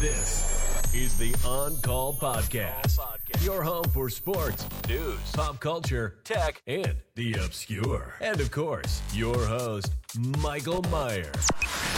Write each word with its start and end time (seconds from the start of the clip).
This 0.00 0.94
is 0.94 1.18
the 1.18 1.34
On 1.44 1.76
Call 1.78 2.14
Podcast, 2.14 3.00
your 3.42 3.64
home 3.64 3.82
for 3.86 4.08
sports, 4.08 4.64
news, 4.88 5.18
pop 5.32 5.58
culture, 5.58 6.18
tech, 6.22 6.62
and 6.68 6.94
the 7.16 7.32
obscure. 7.32 8.14
And 8.20 8.40
of 8.40 8.52
course, 8.52 9.02
your 9.12 9.36
host, 9.46 9.92
Michael 10.40 10.82
Meyer. 10.82 11.32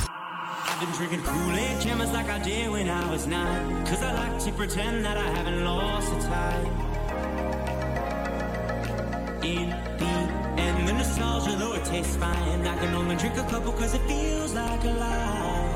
I've 0.09 0.81
been 0.81 0.91
drinking 0.97 1.23
Kool-Aid 1.25 1.83
jammers 1.83 2.11
like 2.13 2.25
I 2.31 2.39
did 2.43 2.71
when 2.71 2.89
I 2.89 3.11
was 3.11 3.27
nine. 3.27 3.85
Cause 3.85 4.03
I 4.03 4.15
like 4.15 4.43
to 4.45 4.53
pretend 4.53 5.05
that 5.05 5.19
I 5.19 5.29
haven't 5.37 5.63
lost 5.63 6.11
the 6.11 6.21
time. 6.21 6.67
In 9.45 9.69
the 9.99 10.59
end, 10.59 10.89
the 10.89 10.93
nostalgia, 10.95 11.55
though 11.59 11.75
it 11.75 11.85
tastes 11.85 12.17
fine, 12.17 12.67
I 12.67 12.79
can 12.79 12.95
only 12.95 13.17
drink 13.17 13.37
a 13.37 13.45
couple 13.45 13.73
cause 13.73 13.93
it 13.93 14.01
feels 14.09 14.55
like 14.55 14.85
a 14.85 14.89
lie. 14.89 15.70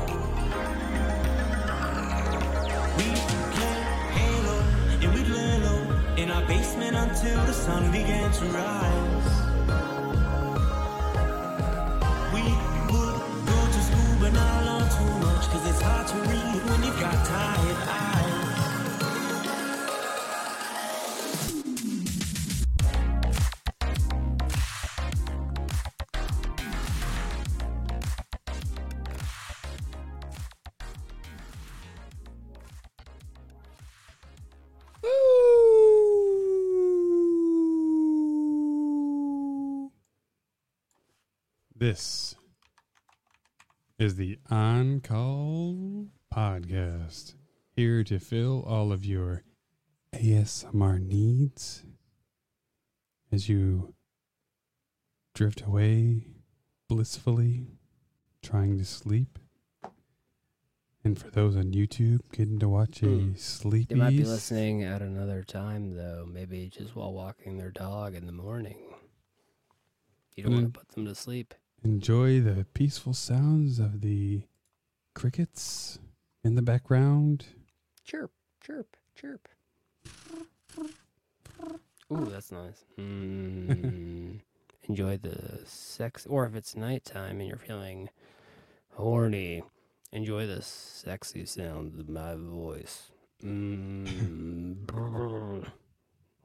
Basement 6.47 6.95
until 6.95 7.43
the 7.45 7.53
sun 7.53 7.91
began 7.91 8.31
to 8.31 8.45
rise. 8.45 9.29
We 12.33 12.43
would 12.89 13.17
go 13.51 13.59
to 13.73 13.81
school 13.89 14.15
but 14.19 14.33
not 14.33 14.65
learn 14.65 14.89
too 14.97 15.25
much 15.25 15.43
cause 15.49 15.69
it's 15.69 15.81
hard 15.81 16.07
to 16.07 16.17
read 16.29 16.61
when 16.69 16.83
you've 16.83 16.99
got 16.99 17.25
tired 17.25 17.77
eyes. 17.89 18.24
This 41.85 42.33
is 43.99 44.15
the 44.15 44.39
On 44.49 45.01
Call 45.01 46.07
Podcast, 46.33 47.35
here 47.75 48.03
to 48.05 48.17
fill 48.17 48.63
all 48.63 48.91
of 48.91 49.05
your 49.05 49.43
ASMR 50.11 50.99
needs 50.99 51.83
as 53.31 53.47
you 53.47 53.93
drift 55.35 55.61
away 55.61 56.23
blissfully, 56.89 57.67
trying 58.41 58.79
to 58.79 58.83
sleep. 58.85 59.37
And 61.03 61.19
for 61.19 61.29
those 61.29 61.55
on 61.55 61.65
YouTube, 61.65 62.21
getting 62.31 62.57
to 62.57 62.67
watch 62.67 63.03
a 63.03 63.05
Hmm. 63.05 63.35
sleepy. 63.35 63.93
They 63.93 63.99
might 63.99 64.09
be 64.09 64.23
listening 64.25 64.81
at 64.81 65.03
another 65.03 65.43
time, 65.43 65.93
though. 65.95 66.25
Maybe 66.25 66.67
just 66.67 66.95
while 66.95 67.13
walking 67.13 67.59
their 67.59 67.69
dog 67.69 68.15
in 68.15 68.25
the 68.25 68.31
morning. 68.31 68.91
You 70.35 70.45
don't 70.45 70.53
want 70.53 70.65
Mm. 70.65 70.73
to 70.73 70.79
put 70.79 70.87
them 70.89 71.05
to 71.05 71.13
sleep. 71.13 71.53
Enjoy 71.85 72.41
the 72.41 72.65
peaceful 72.73 73.13
sounds 73.13 73.77
of 73.79 74.01
the 74.01 74.41
crickets 75.13 75.99
in 76.43 76.55
the 76.55 76.61
background. 76.63 77.45
Chirp, 78.03 78.31
chirp, 78.61 78.97
chirp. 79.15 79.47
Ooh, 82.11 82.25
that's 82.25 82.51
nice. 82.51 82.85
Mm. 82.99 84.39
Enjoy 84.87 85.17
the 85.17 85.61
sex, 85.65 86.27
or 86.27 86.45
if 86.45 86.55
it's 86.55 86.75
nighttime 86.75 87.39
and 87.39 87.47
you're 87.47 87.57
feeling 87.57 88.09
horny, 88.93 89.63
enjoy 90.11 90.45
the 90.45 90.61
sexy 90.61 91.45
sounds 91.45 91.97
of 91.97 92.09
my 92.09 92.35
voice. 92.35 93.11
Mm. 93.43 94.77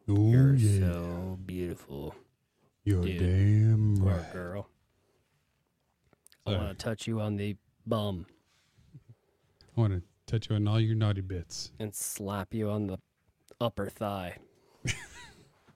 You're 0.06 0.54
yeah. 0.54 0.80
so 0.80 1.38
beautiful, 1.46 2.14
You're 2.84 3.02
dude. 3.02 3.18
damn 3.20 3.94
right. 4.04 4.32
girl. 4.32 4.69
I 6.46 6.52
want 6.52 6.78
to 6.78 6.84
touch 6.84 7.06
you 7.06 7.20
on 7.20 7.36
the 7.36 7.56
bum 7.86 8.26
I 9.76 9.80
want 9.80 9.92
to 9.94 10.02
touch 10.26 10.50
you 10.50 10.56
on 10.56 10.66
all 10.68 10.80
your 10.80 10.94
naughty 10.94 11.20
bits. 11.20 11.72
and 11.78 11.94
slap 11.94 12.52
you 12.54 12.68
on 12.70 12.86
the 12.88 12.98
upper 13.60 13.88
thigh. 13.88 14.38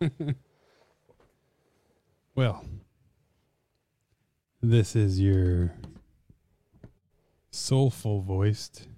Well, 2.37 2.65
this 4.61 4.97
is 4.97 5.21
your 5.21 5.73
soulful 7.53 8.23
voiced, 8.23 8.89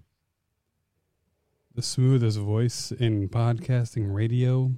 the 1.75 1.83
smoothest 1.83 2.39
voice 2.39 2.93
in 2.93 3.29
podcasting 3.29 4.15
radio. 4.15 4.73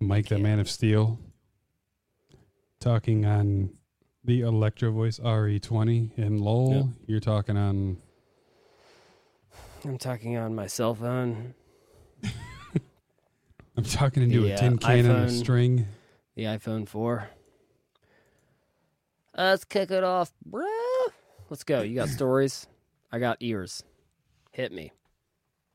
Mike, 0.00 0.26
the 0.26 0.38
Man 0.40 0.58
of 0.58 0.68
Steel, 0.68 1.20
talking 2.84 3.24
on 3.24 3.70
the 4.24 4.42
Electro 4.42 4.92
Voice 4.92 5.18
RE20. 5.18 6.18
And 6.18 6.38
Lowell, 6.40 6.74
Yep. 6.74 6.84
you're 7.06 7.20
talking 7.20 7.56
on 7.56 7.96
I'm 9.86 9.96
talking 9.98 10.36
on 10.36 10.54
my 10.54 10.66
cell 10.66 10.94
phone, 10.94 11.54
I'm 13.76 13.84
talking 13.84 14.22
into 14.22 14.42
The, 14.42 14.50
a 14.50 14.54
uh, 14.54 14.58
tin 14.58 14.78
can 14.78 15.06
on 15.10 15.16
a 15.16 15.30
string. 15.30 15.86
the 16.36 16.44
iPhone 16.44 16.86
4. 16.88 17.28
Let's 19.36 19.64
kick 19.64 19.90
it 19.90 20.04
off, 20.04 20.32
bruh. 20.48 20.64
Let's 21.50 21.64
go. 21.64 21.80
You 21.82 21.94
got 21.96 22.08
stories? 22.20 22.66
I 23.10 23.18
got 23.18 23.38
ears. 23.40 23.82
Hit 24.52 24.72
me. 24.72 24.92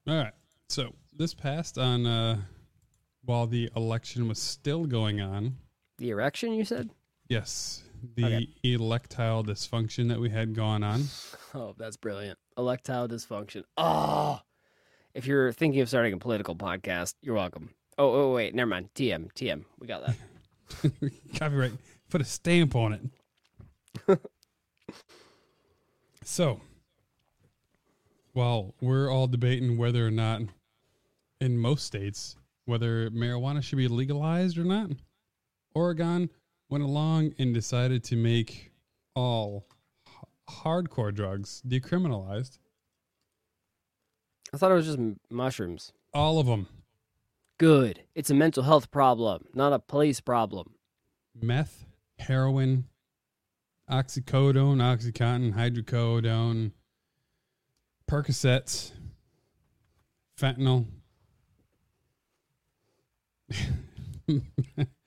All 0.08 0.16
right. 0.16 0.34
So 0.70 0.94
this 1.16 1.34
passed 1.34 1.78
on 1.80 2.06
uh, 2.06 2.38
while 3.26 3.46
the 3.47 3.70
election 3.76 4.28
was 4.28 4.40
still 4.40 4.86
going 4.86 5.22
on. 5.22 5.58
The 5.97 6.09
erection, 6.12 6.53
you 6.53 6.66
said? 6.66 6.90
Yes, 7.29 7.84
the 8.16 8.25
Okay. 8.25 8.47
electile 8.63 9.45
dysfunction 9.45 10.09
that 10.09 10.19
we 10.19 10.29
had 10.31 10.53
going 10.56 10.84
on. 10.84 11.03
Oh, 11.56 11.73
that's 11.79 11.97
brilliant. 11.97 12.38
Electile 12.59 13.07
dysfunction. 13.09 13.63
Oh, 13.75 14.40
if 15.16 15.25
you're 15.25 15.51
thinking 15.51 15.81
of 15.81 15.88
starting 15.90 16.13
a 16.13 16.17
political 16.17 16.56
podcast, 16.56 17.16
you're 17.23 17.34
welcome. 17.34 17.72
Oh, 17.97 18.12
oh, 18.29 18.34
wait, 18.35 18.53
never 18.53 18.69
mind. 18.69 18.90
TM, 18.94 19.31
TM. 19.34 19.66
We 19.79 19.88
got 19.88 20.06
that. 20.06 21.01
Copyright. 21.40 21.72
Put 22.12 22.22
a 22.22 22.23
stamp 22.23 22.75
on 22.75 22.94
it. 24.07 24.19
so, 26.23 26.61
while 28.34 28.75
we're 28.79 29.09
all 29.11 29.25
debating 29.25 29.75
whether 29.75 30.06
or 30.06 30.11
not, 30.11 30.41
in 31.41 31.57
most 31.57 31.84
states, 31.84 32.35
whether 32.66 33.09
marijuana 33.09 33.63
should 33.63 33.78
be 33.79 33.88
legalized 33.88 34.56
or 34.59 34.63
not, 34.66 34.91
Oregon 35.73 36.29
went 36.69 36.84
along 36.84 37.34
and 37.40 37.53
decided 37.53 38.03
to 38.06 38.16
make 38.16 38.72
all 39.16 39.66
h- 40.07 40.13
hardcore 40.63 41.13
drugs 41.13 41.62
decriminalized. 41.68 42.59
I 44.53 44.57
thought 44.57 44.72
it 44.72 44.75
was 44.75 44.85
just 44.85 45.00
m- 45.00 45.19
mushrooms. 45.29 45.94
All 46.13 46.40
of 46.40 46.47
them. 46.47 46.68
Good. 47.58 48.03
It's 48.16 48.29
a 48.29 48.34
mental 48.35 48.63
health 48.63 48.90
problem, 48.91 49.46
not 49.53 49.74
a 49.74 49.79
police 49.79 50.22
problem. 50.22 50.75
meth, 51.40 51.85
heroin, 52.19 52.85
oxycodone, 53.90 54.78
oxycontin, 54.78 55.53
hydrocodone, 55.53 56.72
Percocets, 58.09 58.91
fentanyl. 60.40 60.85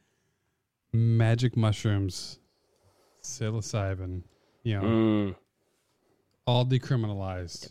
Magic 0.92 1.56
mushrooms, 1.56 2.38
psilocybin, 3.22 4.22
you 4.62 4.78
know, 4.78 4.82
Mm. 4.84 5.36
all 6.46 6.66
decriminalized. 6.66 7.70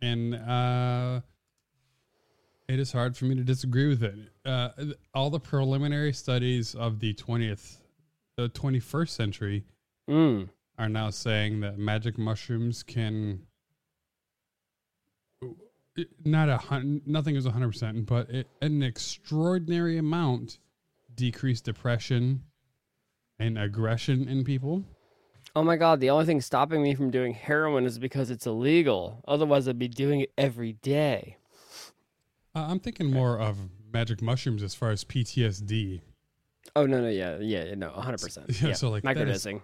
And 0.00 0.34
uh, 0.34 1.20
it 2.68 2.78
is 2.78 2.92
hard 2.92 3.16
for 3.16 3.24
me 3.24 3.34
to 3.34 3.42
disagree 3.42 3.88
with 3.88 4.04
it. 4.04 4.14
Uh, 4.44 4.70
all 5.12 5.28
the 5.30 5.40
preliminary 5.40 6.12
studies 6.12 6.74
of 6.76 7.00
the 7.00 7.14
20th, 7.14 7.78
the 8.36 8.48
21st 8.50 9.08
century 9.14 9.64
Mm. 10.08 10.48
are 10.78 10.88
now 10.88 11.10
saying 11.10 11.60
that 11.60 11.78
magic 11.78 12.16
mushrooms 12.16 12.82
can 12.84 13.44
not 16.24 16.48
a 16.48 16.56
hun- 16.56 17.02
nothing 17.06 17.34
is 17.34 17.44
100% 17.44 18.06
but 18.06 18.30
it, 18.30 18.46
an 18.62 18.82
extraordinary 18.84 19.98
amount 19.98 20.58
decrease 21.18 21.60
depression 21.60 22.44
and 23.38 23.58
aggression 23.58 24.26
in 24.28 24.44
people 24.44 24.84
Oh 25.56 25.62
my 25.62 25.76
god, 25.76 25.98
the 26.00 26.10
only 26.10 26.24
thing 26.26 26.40
stopping 26.40 26.82
me 26.82 26.94
from 26.94 27.10
doing 27.10 27.32
heroin 27.32 27.84
is 27.86 27.98
because 27.98 28.30
it's 28.30 28.46
illegal. 28.46 29.24
Otherwise, 29.26 29.66
I'd 29.66 29.78
be 29.78 29.88
doing 29.88 30.20
it 30.20 30.30
every 30.38 30.74
day. 30.74 31.36
uh, 32.54 32.66
i'm 32.68 32.78
thinking 32.78 33.10
more 33.10 33.38
of 33.38 33.56
magic 33.92 34.20
mushrooms 34.22 34.62
as 34.62 34.74
far 34.74 34.90
as 34.90 35.04
ptsd 35.04 36.00
Oh 36.76 36.84
no, 36.86 37.00
no, 37.00 37.08
yeah, 37.08 37.38
yeah, 37.40 37.64
yeah, 37.64 37.74
no, 37.74 37.90
hundred 37.90 38.20
percent. 38.20 38.46
Yeah, 38.60 38.68
Yeah, 38.68 38.74
so, 38.74 38.90
like, 38.90 39.02
microdosing. 39.02 39.62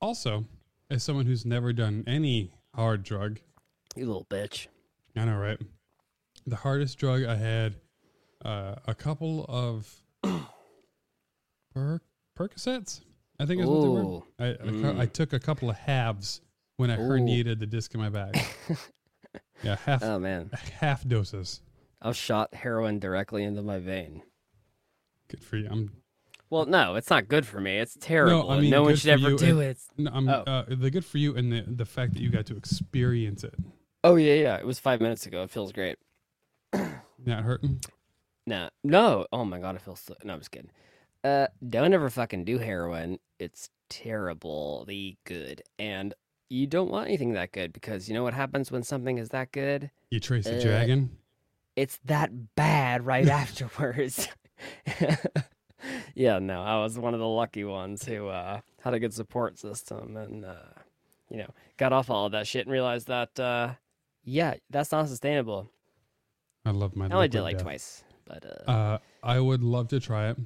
also 0.00 0.46
as 0.90 1.02
someone 1.04 1.26
who's 1.26 1.44
never 1.44 1.72
done 1.72 2.02
any 2.06 2.50
hard 2.74 3.02
drug. 3.04 3.38
You 3.94 4.06
little 4.06 4.24
bitch. 4.24 4.66
I 5.14 5.26
know, 5.26 5.36
right? 5.36 5.60
The 6.46 6.56
hardest 6.56 6.98
drug 6.98 7.24
I 7.24 7.36
had 7.36 7.74
uh, 8.44 8.76
a 8.86 8.94
couple 8.94 9.44
of 9.48 9.86
per- 11.74 12.00
Percocets. 12.38 13.00
I 13.38 13.46
think 13.46 13.60
is 13.62 13.66
what 13.66 13.82
they 13.82 13.88
were. 13.88 14.20
I, 14.38 14.46
I, 14.50 14.70
Mm. 14.70 15.00
I 15.00 15.06
took 15.06 15.32
a 15.32 15.38
couple 15.40 15.70
of 15.70 15.76
halves 15.76 16.40
when 16.76 16.90
I 16.90 16.96
Ooh. 16.96 17.08
herniated 17.08 17.58
the 17.58 17.66
disc 17.66 17.94
in 17.94 18.00
my 18.00 18.08
back. 18.10 18.34
yeah, 19.62 19.76
half 19.84 20.02
Oh 20.02 20.18
man, 20.18 20.50
half 20.80 21.06
doses. 21.06 21.60
I 22.02 22.12
shot 22.12 22.54
heroin 22.54 22.98
directly 22.98 23.44
into 23.44 23.62
my 23.62 23.78
vein. 23.78 24.22
Good 25.28 25.42
for 25.44 25.56
you. 25.58 25.68
I'm 25.70 25.92
Well, 26.48 26.66
no, 26.66 26.96
it's 26.96 27.10
not 27.10 27.28
good 27.28 27.46
for 27.46 27.60
me. 27.60 27.78
It's 27.78 27.96
terrible. 28.00 28.50
I 28.50 28.60
mean, 28.60 28.70
no 28.70 28.82
one 28.82 28.96
should 28.96 29.10
ever 29.10 29.36
do 29.36 29.60
and- 29.60 29.70
it. 29.70 29.78
no, 29.98 30.10
I'm 30.12 30.28
Oh. 30.28 30.42
uh, 30.46 30.64
the 30.68 30.90
good 30.90 31.04
for 31.04 31.18
you 31.18 31.34
and 31.36 31.52
the 31.52 31.62
the 31.66 31.84
fact 31.86 32.14
that 32.14 32.22
you 32.22 32.30
got 32.30 32.46
to 32.46 32.56
experience 32.56 33.44
it. 33.44 33.54
Oh 34.04 34.16
yeah, 34.16 34.34
yeah. 34.34 34.56
It 34.56 34.66
was 34.66 34.78
five 34.78 35.00
minutes 35.00 35.26
ago. 35.26 35.42
It 35.42 35.50
feels 35.50 35.72
great. 35.72 35.98
Not 36.72 37.44
hurting. 37.44 37.80
No, 38.46 38.70
no. 38.82 39.26
Oh 39.32 39.44
my 39.44 39.58
god, 39.58 39.74
I 39.76 39.78
feel 39.78 39.96
so. 39.96 40.14
No, 40.24 40.32
I'm 40.34 40.40
just 40.40 40.50
kidding. 40.50 40.70
Uh, 41.22 41.46
don't 41.68 41.92
ever 41.92 42.08
fucking 42.10 42.44
do 42.44 42.58
heroin. 42.58 43.18
It's 43.38 43.68
terribly 43.88 45.18
good, 45.24 45.62
and 45.78 46.14
you 46.48 46.66
don't 46.66 46.90
want 46.90 47.08
anything 47.08 47.32
that 47.34 47.52
good 47.52 47.72
because 47.72 48.08
you 48.08 48.14
know 48.14 48.22
what 48.22 48.34
happens 48.34 48.70
when 48.72 48.82
something 48.82 49.18
is 49.18 49.28
that 49.30 49.52
good? 49.52 49.90
You 50.10 50.20
trace 50.20 50.44
the 50.44 50.56
Uh, 50.58 50.60
dragon. 50.62 51.10
It's 51.76 51.98
that 52.06 52.54
bad 52.56 53.04
right 53.06 53.28
afterwards. 53.42 54.28
yeah, 56.14 56.38
no, 56.38 56.62
I 56.62 56.78
was 56.82 56.98
one 56.98 57.14
of 57.14 57.20
the 57.20 57.28
lucky 57.28 57.64
ones 57.64 58.04
who 58.04 58.28
uh, 58.28 58.60
had 58.82 58.94
a 58.94 58.98
good 59.00 59.14
support 59.14 59.58
system 59.58 60.16
and 60.16 60.44
uh, 60.44 60.54
you 61.30 61.38
know 61.38 61.50
got 61.76 61.92
off 61.92 62.10
all 62.10 62.26
of 62.26 62.32
that 62.32 62.46
shit 62.46 62.66
and 62.66 62.72
realized 62.72 63.06
that 63.08 63.38
uh, 63.38 63.74
yeah, 64.24 64.54
that's 64.70 64.92
not 64.92 65.08
sustainable. 65.08 65.70
I 66.64 66.70
love 66.72 66.94
my. 66.96 67.06
I 67.06 67.10
only 67.12 67.28
did 67.28 67.38
it 67.38 67.42
like 67.42 67.56
death. 67.56 67.62
twice, 67.64 68.04
but 68.26 68.44
uh, 68.44 68.70
Uh, 68.70 68.98
I 69.22 69.40
would 69.40 69.62
love 69.62 69.88
to 69.88 70.00
try 70.00 70.30
it. 70.30 70.36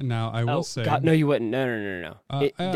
Now 0.00 0.30
I 0.30 0.44
will 0.44 0.58
oh 0.58 0.62
say. 0.62 0.84
God, 0.84 1.04
no, 1.04 1.12
you 1.12 1.26
wouldn't. 1.26 1.50
No, 1.50 1.66
no, 1.66 1.76
no, 1.78 2.00
no. 2.00 2.16
no. 2.30 2.36
Uh, 2.38 2.42
It- 2.44 2.54
uh, 2.58 2.62
uh, 2.62 2.66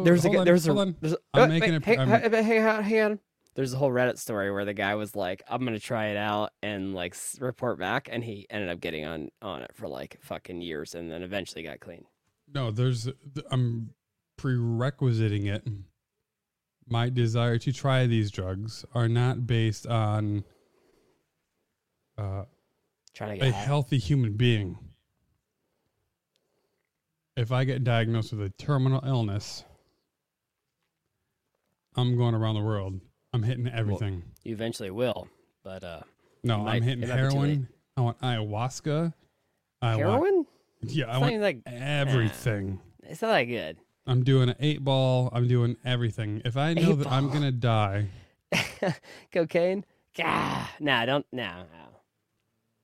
uh, 0.00 0.02
there's 0.02 0.24
a 0.24 0.28
on, 0.38 0.44
there's 0.44 0.66
a 0.66 0.72
on. 0.76 0.96
there's 1.00 1.12
a, 1.14 1.18
I'm 1.34 1.42
oh, 1.42 1.46
making 1.48 1.72
wait, 1.72 1.82
a- 1.82 1.86
hey, 1.86 1.96
I'm- 1.96 2.08
hey, 2.32 2.42
hang 2.42 2.66
on, 2.66 2.82
hang 2.84 3.00
on. 3.02 3.18
There's 3.56 3.72
a 3.74 3.76
whole 3.76 3.90
Reddit 3.90 4.16
story 4.18 4.50
where 4.52 4.64
the 4.64 4.72
guy 4.74 4.94
was 4.94 5.16
like, 5.16 5.42
"I'm 5.48 5.64
gonna 5.64 5.80
try 5.80 6.06
it 6.06 6.16
out 6.16 6.52
and 6.62 6.94
like 6.94 7.16
report 7.40 7.78
back," 7.78 8.08
and 8.10 8.22
he 8.22 8.46
ended 8.48 8.70
up 8.70 8.80
getting 8.80 9.04
on 9.04 9.30
on 9.42 9.62
it 9.62 9.72
for 9.74 9.88
like 9.88 10.18
fucking 10.22 10.60
years, 10.62 10.94
and 10.94 11.10
then 11.10 11.22
eventually 11.22 11.62
got 11.64 11.80
clean. 11.80 12.04
No, 12.52 12.70
there's. 12.70 13.08
I'm 13.50 13.90
prerequisiting 14.36 15.46
it. 15.46 15.66
My 16.88 17.08
desire 17.10 17.58
to 17.58 17.72
try 17.72 18.06
these 18.06 18.30
drugs 18.30 18.84
are 18.94 19.08
not 19.08 19.46
based 19.46 19.86
on 19.86 20.44
uh, 22.16 22.44
Trying 23.14 23.38
to 23.40 23.44
a 23.44 23.46
get 23.48 23.54
high. 23.54 23.60
healthy 23.62 23.98
human 23.98 24.36
being. 24.36 24.78
If 27.40 27.52
I 27.52 27.64
get 27.64 27.84
diagnosed 27.84 28.34
with 28.34 28.42
a 28.42 28.50
terminal 28.50 29.00
illness, 29.02 29.64
I'm 31.96 32.18
going 32.18 32.34
around 32.34 32.56
the 32.56 32.60
world. 32.60 33.00
I'm 33.32 33.42
hitting 33.42 33.66
everything. 33.66 34.24
You 34.44 34.52
eventually 34.52 34.90
will, 34.90 35.26
but 35.64 35.82
uh, 35.82 36.00
no, 36.44 36.66
I'm 36.66 36.82
hitting 36.82 37.08
might 37.08 37.16
heroin. 37.16 37.66
I 37.96 38.02
want 38.02 38.20
ayahuasca. 38.20 39.14
I 39.80 39.96
want 39.96 40.06
heroin? 40.06 40.46
yeah, 40.82 41.06
I 41.06 41.12
It's 41.12 41.14
not 41.14 41.30
want 41.30 41.40
like 41.40 41.62
everything. 41.64 42.78
it's 43.04 43.22
not 43.22 43.28
that 43.28 43.44
good. 43.44 43.78
I'm 44.06 44.22
doing 44.22 44.50
an 44.50 44.56
eight 44.60 44.84
ball. 44.84 45.30
I'm 45.32 45.48
doing 45.48 45.78
everything. 45.82 46.42
If 46.44 46.58
I 46.58 46.74
know 46.74 46.90
Eight 46.90 46.98
that 46.98 47.10
I'm 47.10 47.30
gonna 47.30 47.52
die, 47.52 48.08
Cocaine? 49.32 49.86
Gah, 50.14 50.68
nah, 50.78 51.06
don't 51.06 51.24
no. 51.32 51.42
no. 51.42 51.89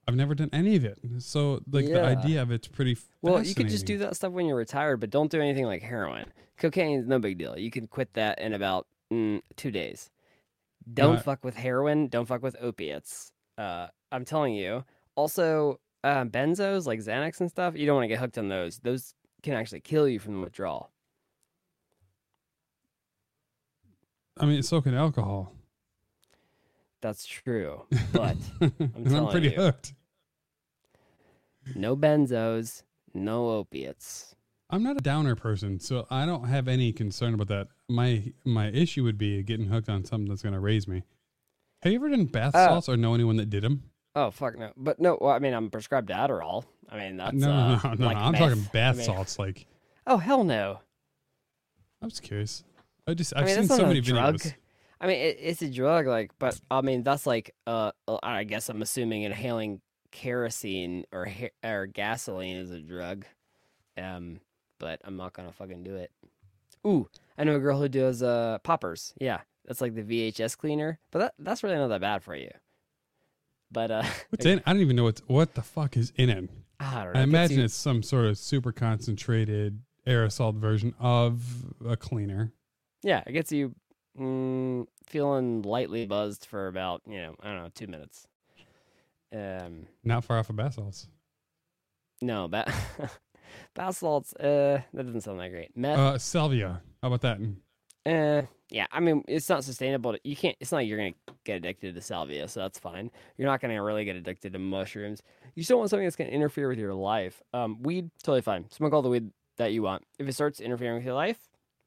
I've 0.08 0.14
never 0.14 0.35
done 0.35 0.50
any 0.53 0.76
of 0.76 0.85
it. 0.85 0.99
So 1.19 1.61
like 1.70 1.87
the 1.87 2.03
idea 2.03 2.41
of 2.41 2.50
it's 2.50 2.69
pretty. 2.69 2.97
Well, 3.23 3.43
you 3.43 3.55
could 3.55 3.69
just 3.69 3.87
do 3.87 3.99
that 3.99 4.17
stuff 4.17 4.32
when 4.32 4.47
you're 4.47 4.56
retired, 4.56 4.99
but 4.99 5.11
don't 5.11 5.31
do 5.31 5.41
anything 5.41 5.64
like 5.64 5.82
heroin. 5.82 6.26
Cocaine 6.58 7.00
is 7.00 7.06
no 7.06 7.19
big 7.19 7.38
deal. 7.38 7.58
You 7.58 7.70
can 7.70 7.87
quit 7.87 8.14
that 8.14 8.38
in 8.38 8.55
about 8.55 8.87
mm, 9.12 9.41
two 9.56 9.70
days. 9.70 10.11
Don't 10.93 11.14
Not- 11.14 11.25
fuck 11.25 11.44
with 11.44 11.56
heroin. 11.56 12.06
Don't 12.08 12.26
fuck 12.26 12.43
with 12.43 12.56
opiates. 12.61 13.32
Uh, 13.58 13.88
I'm 14.12 14.25
telling 14.25 14.55
you. 14.55 14.85
Also, 15.17 15.81
uh, 16.05 16.25
benzos 16.25 16.87
like 16.87 17.00
Xanax 17.00 17.41
and 17.41 17.50
stuff. 17.50 17.76
You 17.76 17.87
don't 17.87 17.97
want 17.97 18.05
to 18.05 18.09
get 18.09 18.19
hooked 18.20 18.38
on 18.38 18.49
those. 18.49 18.79
Those 18.79 19.14
can 19.43 19.55
actually 19.55 19.81
kill 19.81 20.09
you 20.09 20.19
from 20.20 20.35
the 20.35 20.41
withdrawal. 20.41 20.93
I 24.38 24.47
mean, 24.47 24.62
so 24.62 24.81
can 24.81 24.94
alcohol. 24.94 25.56
That's 27.02 27.26
true. 27.26 27.84
But 28.12 28.37
and 28.60 29.16
I'm 29.16 29.28
pretty 29.31 29.48
you. 29.50 29.56
hooked. 29.56 29.94
no 31.75 31.96
benzos, 31.96 32.82
no 33.14 33.50
opiates. 33.50 34.34
I'm 34.70 34.82
not 34.82 34.96
a 34.96 35.00
downer 35.00 35.37
person, 35.37 35.78
so 35.78 36.06
I 36.10 36.26
don't 36.26 36.48
have 36.48 36.66
any 36.66 36.93
concern 36.93 37.34
about 37.34 37.48
that. 37.48 37.69
My 37.88 38.32
my 38.44 38.69
issue 38.69 39.04
would 39.04 39.19
be 39.19 39.43
getting 39.43 39.66
hooked 39.66 39.88
on 39.88 40.04
something 40.04 40.28
that's 40.28 40.43
gonna 40.43 40.58
raise 40.60 40.88
me. 40.88 41.04
Have 41.82 41.93
you 41.93 41.98
ever 41.98 42.08
done 42.08 42.25
bath 42.25 42.54
Uh, 42.54 42.66
salts 42.69 42.88
or 42.88 42.96
know 42.96 43.14
anyone 43.14 43.37
that 43.37 43.50
did 43.50 43.62
them? 43.62 43.84
Oh 44.16 44.31
fuck 44.31 44.58
no! 44.58 44.72
But 44.76 44.99
no, 44.99 45.19
well, 45.20 45.31
I 45.32 45.38
mean, 45.38 45.52
I'm 45.54 45.70
prescribed 45.70 46.08
Adderall. 46.10 46.64
I 46.88 46.99
mean, 46.99 47.16
that's 47.19 47.34
no, 47.34 47.50
uh, 47.52 47.69
no, 47.84 47.90
no, 47.90 47.94
no, 47.94 48.06
like 48.06 48.16
no. 48.16 48.22
I'm 48.22 48.32
meth. 48.32 48.40
talking 48.40 48.62
bath 48.72 48.94
I 48.94 48.99
mean- 48.99 49.06
salts. 49.06 49.38
Like, 49.38 49.66
Oh 50.06 50.16
hell 50.16 50.42
no! 50.42 50.81
I 52.02 52.06
was 52.06 52.19
curious. 52.20 52.64
I 53.06 53.14
just 53.14 53.34
I 53.37 53.40
I've 53.40 53.46
mean, 53.46 53.54
seen 53.56 53.69
so 53.69 53.87
many 53.87 54.00
videos. 54.00 54.52
I 55.00 55.06
mean, 55.06 55.19
it, 55.19 55.37
it's 55.40 55.62
a 55.62 55.70
drug, 55.70 56.06
like, 56.06 56.31
but 56.38 56.58
I 56.70 56.81
mean, 56.81 57.02
that's 57.02 57.26
like, 57.26 57.54
uh, 57.66 57.93
uh, 58.08 58.19
I 58.22 58.44
guess 58.44 58.69
I'm 58.69 58.81
assuming 58.82 59.22
inhaling 59.22 59.81
kerosene 60.10 61.04
or 61.12 61.28
or 61.64 61.87
gasoline 61.87 62.56
is 62.56 62.70
a 62.70 62.81
drug. 62.81 63.25
Um, 63.98 64.40
but 64.78 65.00
I'm 65.04 65.16
not 65.16 65.32
gonna 65.32 65.52
fucking 65.52 65.82
do 65.82 65.96
it. 65.96 66.10
Ooh, 66.87 67.08
I 67.37 67.44
know 67.44 67.56
a 67.56 67.60
girl 67.60 67.78
who 67.81 67.88
does 67.88 68.22
uh 68.22 68.58
poppers. 68.62 69.12
Yeah, 69.20 69.40
that's 69.66 69.81
like 69.81 69.94
the 69.94 70.02
VHS 70.02 70.56
cleaner, 70.56 70.99
but 71.10 71.19
that 71.19 71.34
that's 71.38 71.62
really 71.62 71.76
not 71.76 71.88
that 71.88 72.00
bad 72.00 72.22
for 72.22 72.34
you. 72.37 72.50
But 73.70 73.90
uh, 73.90 74.04
What's 74.31 74.46
in? 74.46 74.62
I 74.64 74.72
don't 74.72 74.81
even 74.82 74.96
know 74.96 75.04
what 75.04 75.20
what 75.26 75.54
the 75.54 75.62
fuck 75.62 75.96
is 75.96 76.12
in 76.16 76.31
it. 76.31 76.49
I 76.81 77.04
don't 77.04 77.12
know. 77.14 77.20
I 77.20 77.22
imagine 77.22 77.58
you- 77.58 77.64
it's 77.64 77.75
some 77.75 78.02
sort 78.02 78.26
of 78.26 78.38
super 78.38 78.72
concentrated 78.72 79.81
aerosol 80.06 80.54
version 80.54 80.94
of 81.00 81.42
a 81.87 81.96
cleaner. 81.96 82.52
Yeah, 83.02 83.22
it 83.26 83.32
gets 83.32 83.50
you 83.52 83.75
mm, 84.18 84.86
feeling 85.06 85.62
lightly 85.62 86.06
buzzed 86.06 86.46
for 86.46 86.68
about 86.68 87.02
you 87.06 87.18
know 87.18 87.35
I 87.40 87.49
don't 87.49 87.62
know 87.62 87.70
two 87.75 87.87
minutes. 87.87 88.26
Um, 89.35 89.87
Not 90.04 90.25
far 90.25 90.38
off 90.38 90.50
of 90.50 90.56
bath 90.56 90.75
salts. 90.75 91.08
no, 92.23 92.49
ba- 92.49 92.73
bath 93.75 93.96
salts. 93.96 94.35
Uh, 94.35 94.80
that 94.94 95.06
doesn't 95.06 95.23
sound 95.23 95.40
that 95.40 95.50
great. 95.50 95.76
Meth. 95.76 95.99
Uh, 95.99 96.18
salvia. 96.18 96.80
How 97.02 97.08
about 97.12 97.20
that? 97.23 97.38
Uh, 98.06 98.46
yeah, 98.70 98.87
I 98.92 99.00
mean, 99.00 99.25
it's 99.26 99.49
not 99.49 99.64
sustainable. 99.64 100.12
To, 100.12 100.20
you 100.23 100.37
can't. 100.37 100.56
It's 100.61 100.73
not 100.73 100.78
like 100.78 100.88
you're 100.88 100.99
gonna 100.99 101.14
get 101.44 101.56
addicted 101.56 101.94
to 101.94 102.00
salvia, 102.00 102.49
so 102.49 102.61
that's 102.61 102.78
fine. 102.78 103.11
You're 103.37 103.49
not 103.49 103.61
gonna 103.61 103.82
really 103.82 104.04
get 104.04 104.16
addicted 104.16 104.52
to 104.52 104.58
mushrooms. 104.58 105.23
You 105.54 105.62
still 105.64 105.78
want 105.78 105.90
something 105.90 106.06
that's 106.06 106.16
gonna 106.16 106.30
interfere 106.30 106.68
with 106.68 106.78
your 106.78 106.94
life. 106.94 107.42
Um, 107.52 107.82
weed, 107.82 108.11
totally 108.23 108.42
fine. 108.42 108.70
Smoke 108.70 108.92
all 108.92 109.02
the 109.02 109.08
weed 109.08 109.30
that 109.56 109.73
you 109.73 109.82
want. 109.82 110.04
If 110.18 110.28
it 110.28 110.32
starts 110.35 110.61
interfering 110.61 110.96
with 110.96 111.04
your 111.04 111.14
life, 111.14 111.38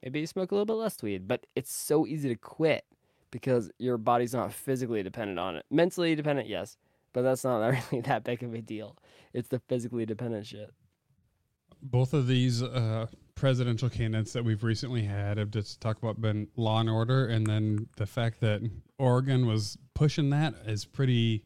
maybe 0.04 0.20
you 0.20 0.28
smoke 0.28 0.52
a 0.52 0.56
little 0.56 0.66
bit 0.66 0.74
less 0.74 1.02
weed. 1.02 1.28
But 1.28 1.46
it's 1.56 1.72
so 1.72 2.06
easy 2.06 2.30
to 2.30 2.36
quit 2.36 2.86
because 3.32 3.70
your 3.78 3.98
body's 3.98 4.34
not 4.34 4.54
physically 4.54 5.04
dependent 5.04 5.40
on 5.40 5.56
it. 5.56 5.66
Mentally 5.70 6.16
dependent, 6.16 6.48
yes, 6.48 6.78
but 7.14 7.22
that's 7.22 7.44
not 7.44 7.60
really 7.92 8.02
that 8.02 8.24
big 8.24 8.44
of 8.44 8.54
a 8.54 8.62
deal. 8.62 8.98
It's 9.34 9.50
the 9.50 9.60
physically 9.60 10.06
dependent 10.06 10.48
shit. 10.48 10.72
Both 11.82 12.14
of 12.14 12.28
these 12.28 12.62
uh, 12.62 13.08
presidential 13.36 13.90
candidates 13.90 14.34
that 14.34 14.44
we've 14.44 14.64
recently 14.64 15.04
had 15.04 15.38
have 15.38 15.50
just 15.50 15.80
talked 15.80 16.04
about 16.04 16.20
been 16.20 16.48
law 16.58 16.82
and 16.82 16.90
order, 16.90 17.28
and 17.28 17.48
then 17.48 17.88
the 17.96 18.06
fact 18.06 18.42
that 18.42 18.62
Oregon 18.98 19.46
was 19.46 19.78
pushing 19.94 20.30
that 20.32 20.56
is 20.66 20.84
pretty 20.84 21.46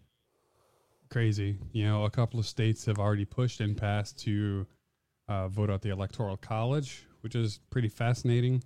crazy. 1.12 1.60
You 1.72 1.86
know, 1.86 2.06
a 2.06 2.10
couple 2.10 2.40
of 2.40 2.48
states 2.48 2.86
have 2.86 2.98
already 2.98 3.26
pushed 3.26 3.62
and 3.62 3.78
passed 3.78 4.18
to 4.22 4.66
uh, 5.28 5.48
vote 5.50 5.70
out 5.70 5.84
the 5.84 5.92
electoral 5.92 6.36
college, 6.36 7.06
which 7.24 7.36
is 7.36 7.60
pretty 7.70 7.88
fascinating. 7.88 8.62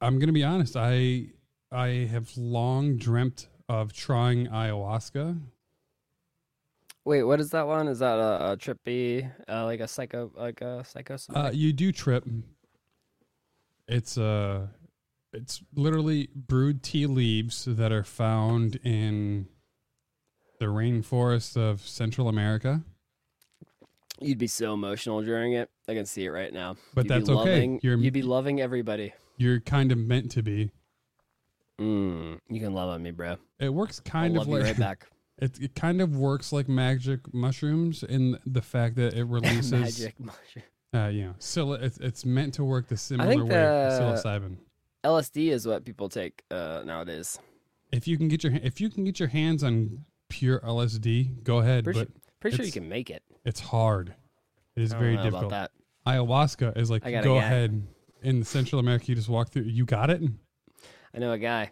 I'm 0.00 0.18
gonna 0.18 0.32
be 0.32 0.42
honest. 0.42 0.76
I 0.76 1.26
I 1.70 2.08
have 2.10 2.36
long 2.36 2.96
dreamt 2.96 3.48
of 3.68 3.92
trying 3.92 4.48
ayahuasca. 4.48 5.38
Wait, 7.04 7.24
what 7.24 7.40
is 7.40 7.50
that 7.50 7.66
one? 7.66 7.88
Is 7.88 7.98
that 7.98 8.18
a, 8.18 8.52
a 8.52 8.56
trippy, 8.56 9.30
uh, 9.48 9.64
like 9.64 9.80
a 9.80 9.88
psycho, 9.88 10.30
like 10.36 10.60
a 10.60 10.84
psycho? 10.84 11.18
Uh, 11.34 11.50
you 11.52 11.72
do 11.72 11.92
trip. 11.92 12.24
It's 13.86 14.16
uh, 14.16 14.68
it's 15.32 15.62
literally 15.74 16.30
brewed 16.34 16.82
tea 16.82 17.06
leaves 17.06 17.64
that 17.66 17.92
are 17.92 18.04
found 18.04 18.76
in 18.84 19.48
the 20.58 20.66
rainforest 20.66 21.56
of 21.56 21.80
Central 21.80 22.28
America. 22.28 22.82
You'd 24.22 24.38
be 24.38 24.46
so 24.46 24.74
emotional 24.74 25.22
during 25.22 25.52
it. 25.54 25.70
I 25.88 25.94
can 25.94 26.06
see 26.06 26.24
it 26.24 26.30
right 26.30 26.52
now. 26.52 26.76
But 26.94 27.04
You'd 27.04 27.10
that's 27.10 27.28
okay. 27.28 27.34
Loving, 27.52 27.80
You're- 27.82 28.00
you'd 28.02 28.12
be 28.14 28.22
loving 28.22 28.60
everybody. 28.60 29.12
You're 29.36 29.60
kind 29.60 29.90
of 29.92 29.98
meant 29.98 30.30
to 30.32 30.42
be. 30.42 30.70
Mm, 31.80 32.38
you 32.48 32.60
can 32.60 32.74
love 32.74 32.90
on 32.90 33.02
me, 33.02 33.10
bro. 33.10 33.36
It 33.58 33.70
works 33.72 34.00
I'll 34.06 34.10
kind 34.12 34.34
love 34.34 34.46
of 34.46 34.52
like 34.52 34.62
right 34.64 34.78
back. 34.78 35.08
it, 35.38 35.58
it 35.60 35.74
kind 35.74 36.00
of 36.00 36.16
works 36.16 36.52
like 36.52 36.68
magic 36.68 37.32
mushrooms 37.34 38.02
in 38.02 38.38
the 38.46 38.62
fact 38.62 38.96
that 38.96 39.14
it 39.14 39.24
releases 39.28 39.72
Magic 39.72 40.20
mushroom. 40.20 40.64
uh 40.94 41.08
you 41.08 41.24
know, 41.24 41.34
sil- 41.40 41.74
it's 41.74 41.98
it's 41.98 42.24
meant 42.24 42.54
to 42.54 42.64
work 42.64 42.88
the 42.88 42.96
similar 42.96 43.30
think 43.30 43.42
way 43.44 43.48
the- 43.48 43.98
psilocybin. 44.24 44.56
LSD 45.04 45.48
is 45.50 45.66
what 45.66 45.84
people 45.84 46.08
take 46.08 46.44
uh, 46.52 46.82
nowadays. 46.86 47.36
If 47.90 48.06
you 48.06 48.16
can 48.16 48.28
get 48.28 48.44
your 48.44 48.52
if 48.54 48.80
you 48.80 48.88
can 48.88 49.02
get 49.04 49.18
your 49.18 49.30
hands 49.30 49.64
on 49.64 50.04
pure 50.28 50.60
LSD, 50.60 51.42
go 51.42 51.58
ahead, 51.58 51.84
Pretty, 51.84 51.98
but 52.00 52.08
pretty 52.38 52.56
sure 52.56 52.64
you 52.66 52.70
can 52.72 52.88
make 52.88 53.10
it. 53.10 53.22
It's 53.44 53.60
hard. 53.60 54.14
It 54.76 54.82
is 54.82 54.92
I 54.92 54.98
very 54.98 55.16
difficult. 55.16 55.50
that. 55.50 55.70
Ayahuasca 56.06 56.76
is 56.76 56.90
like 56.90 57.04
I 57.06 57.10
got 57.12 57.20
a 57.20 57.24
go 57.24 57.38
guy. 57.38 57.44
ahead 57.44 57.82
in 58.22 58.42
Central 58.44 58.78
America 58.80 59.06
you 59.08 59.14
just 59.14 59.28
walk 59.28 59.50
through 59.50 59.62
you 59.64 59.84
got 59.84 60.10
it? 60.10 60.22
I 61.14 61.18
know 61.18 61.32
a 61.32 61.38
guy. 61.38 61.70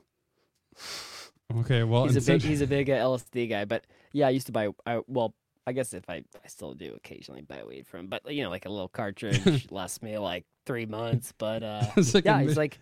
Okay, 1.61 1.83
well 1.83 2.05
he's 2.05 2.17
in 2.17 2.35
a 2.35 2.39
big 2.39 2.43
he's 2.47 2.61
a 2.61 2.67
big 2.67 2.91
uh, 2.91 2.95
LSD 2.95 3.49
guy. 3.49 3.65
But 3.65 3.85
yeah, 4.13 4.27
I 4.29 4.31
used 4.31 4.47
to 4.47 4.53
buy. 4.53 4.69
I, 4.87 5.01
well, 5.09 5.35
I 5.67 5.73
guess 5.73 5.95
if 5.95 6.09
I 6.09 6.17
I 6.45 6.49
still 6.49 6.75
do 6.75 6.95
occasionally 6.95 7.43
buy 7.43 7.63
weed 7.67 7.87
from, 7.87 8.07
but 8.07 8.31
you 8.33 8.43
know, 8.45 8.51
like 8.51 8.67
a 8.67 8.71
little 8.71 8.89
cartridge 8.89 9.67
lasts 9.71 10.01
me 10.03 10.17
like 10.19 10.45
three 10.67 10.87
months. 10.87 11.33
But 11.37 11.63
uh, 11.63 11.87
It's 11.97 12.15
like 12.15 12.25
a 12.25 12.29
yeah, 12.29 12.39
Mi- 12.39 12.47
he's 12.47 12.57
like 12.57 12.79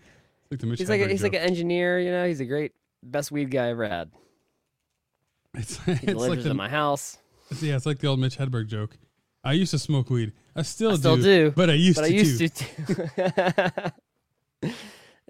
like 0.51 0.61
the 0.61 0.67
Mitch 0.67 0.79
he's 0.79 0.89
like 0.91 1.01
a, 1.01 1.05
Hedberg 1.05 1.11
he's 1.11 1.23
like 1.23 1.33
joke. 1.33 1.43
an 1.43 1.49
engineer. 1.49 1.99
You 1.99 2.11
know, 2.11 2.27
he's 2.27 2.41
a 2.41 2.45
great 2.47 2.73
best 3.03 3.31
weed 3.33 3.51
guy 3.51 3.67
I 3.67 3.71
ever 3.71 3.89
had. 3.89 4.11
it's, 5.55 5.77
He 5.85 5.93
it's 5.93 6.03
like 6.03 6.07
delivers 6.07 6.45
the 6.45 6.55
my 6.55 6.69
house, 6.69 7.17
It's- 7.51 7.63
Yeah, 7.63 7.77
it's 7.77 7.87
like 7.87 7.99
the 7.99 8.07
old 8.09 8.21
Mitch 8.21 8.39
Hedberg 8.39 8.67
joke. 8.69 8.97
I 9.45 9.53
used 9.53 9.71
to 9.71 9.79
smoke 9.79 10.11
weed. 10.11 10.33
I 10.57 10.63
still, 10.63 10.93
I 10.93 10.97
still 10.97 11.17
do, 11.17 11.53
but 11.53 11.71
I 11.71 11.75
used 11.75 11.97
but 11.97 12.09
to 12.09 12.13
I 12.13 12.17
used 12.17 12.39
too. 12.39 12.49
to. 12.49 12.95
Too. 12.95 13.09
yeah, 14.63 14.71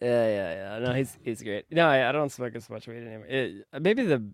yeah, 0.01 0.53
yeah. 0.55 0.79
No, 0.81 0.93
he's 0.95 1.17
he's 1.23 1.43
great. 1.43 1.67
No, 1.71 1.87
I, 1.87 2.09
I 2.09 2.13
don't 2.13 2.31
smoke 2.31 2.55
as 2.55 2.69
much 2.71 2.87
weed 2.87 2.97
anymore. 2.97 3.27
It, 3.29 3.67
maybe 3.81 4.05
the 4.05 4.25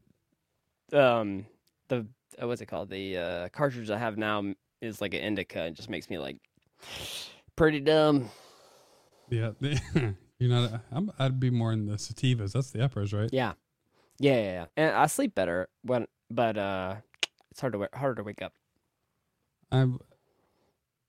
um 0.93 1.47
the 1.89 2.07
uh, 2.41 2.47
what's 2.47 2.61
it 2.61 2.67
called 2.67 2.91
the 2.91 3.17
uh, 3.17 3.49
cartridge 3.51 3.91
I 3.91 3.99
have 3.99 4.17
now 4.17 4.55
is 4.81 5.01
like 5.01 5.15
an 5.15 5.21
indica. 5.21 5.67
It 5.67 5.75
just 5.75 5.91
makes 5.91 6.09
me 6.09 6.19
like 6.19 6.37
pretty 7.57 7.81
dumb. 7.81 8.31
Yeah, 9.31 9.53
you're 10.39 10.51
not. 10.51 10.83
I'm, 10.93 11.11
I'd 11.19 11.41
be 11.41 11.51
more 11.51 11.73
in 11.73 11.87
the 11.87 11.95
sativas. 11.95 12.53
That's 12.53 12.71
the 12.71 12.85
uppers, 12.85 13.13
right? 13.13 13.31
Yeah, 13.33 13.53
yeah, 14.19 14.35
yeah, 14.37 14.43
yeah. 14.53 14.67
And 14.77 14.95
I 14.95 15.07
sleep 15.07 15.35
better 15.35 15.69
when, 15.83 16.07
but 16.31 16.57
uh, 16.59 16.97
it's 17.55 17.61
hard 17.61 17.73
to 17.75 17.79
wa- 17.79 17.89
harder 17.95 18.17
to 18.17 18.23
wake 18.25 18.43
up. 18.43 18.53
I'm. 19.71 20.01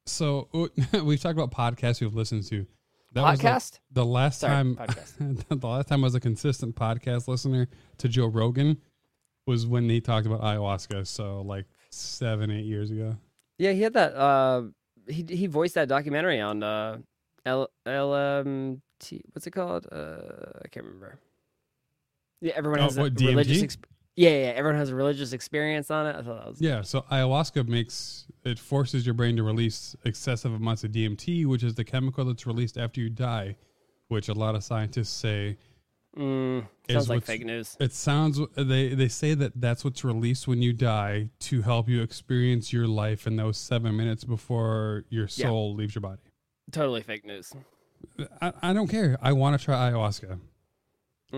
So 0.05 0.47
we've 1.03 1.19
talked 1.19 1.39
about 1.39 1.51
podcasts 1.51 1.99
we've 2.01 2.13
listened 2.13 2.43
to. 2.49 2.67
That 3.13 3.23
Podcast. 3.39 3.79
the 3.91 4.05
last 4.05 4.41
Sorry, 4.41 4.53
time. 4.53 4.75
the 5.49 5.67
last 5.67 5.87
time 5.87 6.03
I 6.03 6.05
was 6.05 6.13
a 6.15 6.19
consistent 6.19 6.75
podcast 6.75 7.27
listener 7.27 7.67
to 7.97 8.07
Joe 8.09 8.27
Rogan 8.27 8.77
was 9.47 9.65
when 9.65 9.89
he 9.89 10.01
talked 10.01 10.27
about 10.27 10.41
ayahuasca. 10.41 11.07
So 11.07 11.41
like 11.41 11.65
seven, 11.89 12.51
eight 12.51 12.65
years 12.65 12.91
ago. 12.91 13.15
Yeah, 13.57 13.71
he 13.71 13.81
had 13.81 13.93
that. 13.93 14.13
Uh, 14.15 14.63
he 15.07 15.25
he 15.27 15.47
voiced 15.47 15.73
that 15.75 15.87
documentary 15.87 16.41
on 16.41 16.61
uh, 16.61 16.97
L 17.45 17.69
LMT. 17.87 19.21
What's 19.31 19.47
it 19.47 19.51
called? 19.51 19.87
Uh, 19.91 20.59
I 20.63 20.67
can't 20.67 20.85
remember. 20.85 21.17
Yeah, 22.41 22.53
everyone 22.55 22.81
Oh, 22.81 22.83
has 22.83 22.97
a 22.97 23.01
what, 23.01 23.15
DMT? 23.15 23.27
religious. 23.29 23.63
Exp- 23.63 23.83
yeah, 24.15 24.29
yeah, 24.29 24.36
everyone 24.55 24.79
has 24.79 24.89
a 24.89 24.95
religious 24.95 25.34
experience 25.34 25.91
on 25.91 26.07
it. 26.07 26.15
I 26.15 26.22
thought 26.22 26.39
that 26.43 26.48
was 26.48 26.62
Yeah, 26.62 26.81
so 26.81 27.01
ayahuasca 27.12 27.67
makes 27.67 28.25
it 28.43 28.57
forces 28.60 29.05
your 29.05 29.13
brain 29.13 29.36
to 29.38 29.43
release 29.43 29.95
excessive 30.05 30.53
amounts 30.53 30.84
of 30.84 30.91
DMT, 30.91 31.45
which 31.45 31.63
is 31.63 31.75
the 31.75 31.84
chemical 31.84 32.24
that's 32.25 32.45
released 32.48 32.77
after 32.77 33.01
you 33.01 33.10
die, 33.10 33.57
which 34.07 34.29
a 34.29 34.34
lot 34.34 34.55
of 34.55 34.63
scientists 34.63 35.10
say 35.10 35.57
Mm, 36.17 36.65
sounds 36.89 37.10
like 37.10 37.25
fake 37.25 37.43
news. 37.45 37.75
it 37.77 37.91
sounds 37.91 38.39
they 38.55 38.93
they 38.95 39.10
say 39.10 39.34
that 39.34 39.51
that's 39.60 39.84
what's 39.84 40.01
released 40.05 40.48
when 40.48 40.62
you 40.62 40.72
die 40.72 41.29
to 41.39 41.62
help 41.62 41.89
you 41.89 42.01
experience 42.01 42.72
your 42.72 42.88
life 42.88 43.27
in 43.27 43.36
those 43.36 43.57
7 43.57 43.93
minutes 43.98 44.24
before 44.24 45.03
your 45.10 45.27
Yeah. 45.36 45.48
soul 45.48 45.75
leaves 45.75 45.93
your 45.93 46.01
body. 46.03 46.22
Totally 46.72 47.01
fake 47.01 47.25
news. 47.25 47.51
I, 48.41 48.53
I 48.62 48.72
don't 48.74 48.88
care. 48.88 49.17
I 49.22 49.34
want 49.34 49.60
to 49.60 49.65
try 49.65 49.91
ayahuasca 49.91 50.39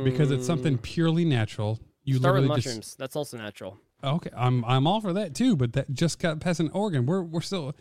because 0.03 0.29
it's 0.29 0.45
something 0.45 0.77
Mm, 0.77 0.81
purely 0.83 1.25
natural. 1.25 1.79
You 2.07 2.19
Start 2.19 2.35
with 2.35 2.45
mushrooms. 2.45 2.77
just 2.85 2.97
That's 2.97 3.17
also 3.17 3.37
natural. 3.37 3.77
Okay, 4.01 4.29
I'm 4.35 4.63
I'm 4.63 4.87
all 4.87 5.01
for 5.01 5.11
that 5.11 5.35
too, 5.35 5.57
but 5.57 5.73
that 5.73 5.91
just 5.91 6.19
got 6.19 6.39
past 6.39 6.61
an 6.61 6.69
Oregon. 6.69 7.05
We're 7.05 7.21
we're 7.21 7.41
still. 7.41 7.75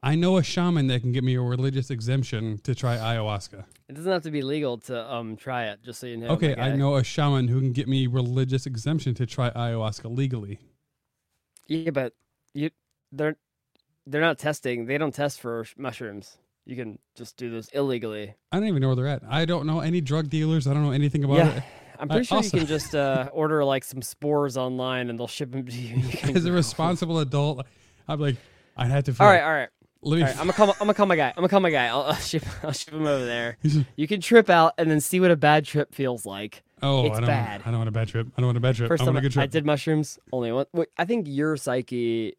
I 0.00 0.14
know 0.14 0.36
a 0.36 0.44
shaman 0.44 0.86
that 0.86 1.00
can 1.00 1.10
get 1.10 1.24
me 1.24 1.34
a 1.34 1.40
religious 1.40 1.90
exemption 1.90 2.58
to 2.58 2.72
try 2.72 2.96
ayahuasca. 2.96 3.64
It 3.88 3.94
doesn't 3.94 4.12
have 4.12 4.22
to 4.22 4.30
be 4.30 4.42
legal 4.42 4.78
to 4.78 5.12
um 5.12 5.36
try 5.36 5.64
it. 5.64 5.82
Just 5.82 5.98
so 5.98 6.06
you 6.06 6.18
know. 6.18 6.28
okay, 6.28 6.54
I 6.54 6.76
know 6.76 6.94
a 6.94 7.02
shaman 7.02 7.48
who 7.48 7.58
can 7.58 7.72
get 7.72 7.88
me 7.88 8.06
religious 8.06 8.64
exemption 8.64 9.14
to 9.14 9.26
try 9.26 9.50
ayahuasca 9.50 10.16
legally. 10.16 10.60
Yeah, 11.66 11.90
but 11.90 12.12
you 12.54 12.70
they're 13.10 13.38
they're 14.06 14.20
not 14.20 14.38
testing. 14.38 14.86
They 14.86 14.98
don't 14.98 15.12
test 15.12 15.40
for 15.40 15.66
mushrooms. 15.76 16.38
You 16.64 16.76
can 16.76 17.00
just 17.16 17.36
do 17.36 17.50
this 17.50 17.66
illegally. 17.70 18.36
I 18.52 18.60
don't 18.60 18.68
even 18.68 18.82
know 18.82 18.88
where 18.88 18.96
they're 18.96 19.08
at. 19.08 19.22
I 19.28 19.46
don't 19.46 19.66
know 19.66 19.80
any 19.80 20.00
drug 20.00 20.30
dealers. 20.30 20.68
I 20.68 20.74
don't 20.74 20.84
know 20.84 20.92
anything 20.92 21.24
about 21.24 21.38
yeah, 21.38 21.56
it. 21.56 21.62
I'm 21.98 22.10
I 22.10 22.14
pretty 22.14 22.26
sure 22.26 22.36
also- 22.36 22.56
you 22.56 22.60
can 22.60 22.66
just 22.68 22.94
uh, 22.94 23.28
order 23.32 23.64
like 23.64 23.84
some 23.84 24.02
spores 24.02 24.56
online 24.56 25.10
and 25.10 25.18
they'll 25.18 25.26
ship 25.26 25.50
them 25.52 25.66
to 25.66 25.72
you. 25.72 25.96
You 25.96 26.34
As 26.36 26.44
a 26.44 26.52
responsible 26.62 27.18
adult, 27.18 27.66
I'm 28.06 28.20
like, 28.20 28.36
I'd 28.76 28.90
have 28.90 29.04
to. 29.04 29.14
Find 29.14 29.26
All 29.26 29.32
right, 29.34 29.42
all 29.42 29.52
right, 29.52 29.68
let 30.02 30.16
me. 30.16 30.22
all 30.22 30.28
right. 30.28 30.36
I'm 30.38 30.46
gonna 30.46 30.52
call. 30.52 30.70
I'm 30.70 30.76
gonna 30.78 30.94
call 30.94 31.06
my 31.06 31.16
guy. 31.16 31.28
I'm 31.30 31.34
gonna 31.36 31.48
call 31.48 31.60
my 31.60 31.70
guy. 31.70 31.86
I'll, 31.86 32.02
I'll 32.02 32.14
ship. 32.14 32.44
I'll 32.62 32.72
ship 32.72 32.94
him 32.94 33.06
over 33.06 33.24
there. 33.24 33.58
You 33.96 34.06
can 34.06 34.20
trip 34.20 34.48
out 34.48 34.74
and 34.78 34.90
then 34.90 35.00
see 35.00 35.18
what 35.20 35.30
a 35.30 35.36
bad 35.36 35.64
trip 35.64 35.94
feels 35.94 36.24
like. 36.24 36.62
oh, 36.82 37.06
it's 37.06 37.16
I 37.16 37.20
don't. 37.20 37.26
bad. 37.26 37.62
I 37.66 37.70
don't 37.70 37.78
want 37.78 37.88
a 37.88 37.92
bad 37.92 38.08
trip. 38.08 38.28
I 38.36 38.40
don't 38.40 38.46
want 38.48 38.58
a 38.58 38.60
bad 38.60 38.76
trip. 38.76 38.88
First 38.88 39.00
I 39.02 39.04
want 39.06 39.14
time 39.16 39.18
a 39.18 39.22
good 39.22 39.32
trip. 39.32 39.42
I 39.42 39.46
did 39.46 39.66
mushrooms, 39.66 40.18
only 40.32 40.52
one. 40.52 40.66
Wait, 40.72 40.88
I 40.96 41.04
think 41.04 41.26
your 41.28 41.56
psyche 41.56 42.34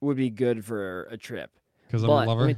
would 0.00 0.16
be 0.16 0.30
good 0.30 0.64
for 0.64 1.02
a 1.10 1.16
trip. 1.18 1.50
because 1.86 2.02
I'm 2.02 2.08
but 2.08 2.26
a 2.26 2.28
lover. 2.30 2.46
me- 2.46 2.56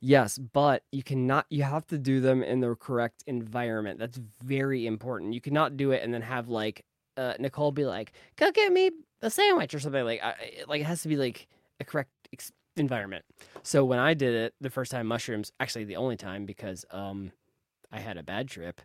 Yes, 0.00 0.38
but 0.38 0.84
you 0.92 1.02
cannot. 1.02 1.46
You 1.50 1.64
have 1.64 1.86
to 1.88 1.98
do 1.98 2.20
them 2.20 2.42
in 2.42 2.60
the 2.60 2.74
correct 2.76 3.24
environment. 3.26 3.98
That's 3.98 4.16
very 4.16 4.86
important. 4.86 5.34
You 5.34 5.40
cannot 5.40 5.76
do 5.76 5.90
it 5.90 6.02
and 6.04 6.14
then 6.14 6.22
have 6.22 6.48
like 6.48 6.84
uh, 7.16 7.34
Nicole 7.40 7.72
be 7.72 7.84
like, 7.84 8.12
"Go 8.36 8.52
get 8.52 8.72
me 8.72 8.92
a 9.22 9.30
sandwich" 9.30 9.74
or 9.74 9.80
something 9.80 10.04
like. 10.04 10.22
I, 10.22 10.34
like 10.68 10.80
it 10.82 10.84
has 10.84 11.02
to 11.02 11.08
be 11.08 11.16
like 11.16 11.48
a 11.80 11.84
correct 11.84 12.10
ex- 12.32 12.52
environment. 12.76 13.24
So 13.64 13.84
when 13.84 13.98
I 13.98 14.14
did 14.14 14.34
it 14.34 14.54
the 14.60 14.70
first 14.70 14.92
time, 14.92 15.06
mushrooms. 15.08 15.52
Actually, 15.58 15.84
the 15.84 15.96
only 15.96 16.16
time 16.16 16.46
because 16.46 16.84
um, 16.92 17.32
I 17.90 17.98
had 17.98 18.16
a 18.16 18.22
bad 18.22 18.48
trip. 18.48 18.80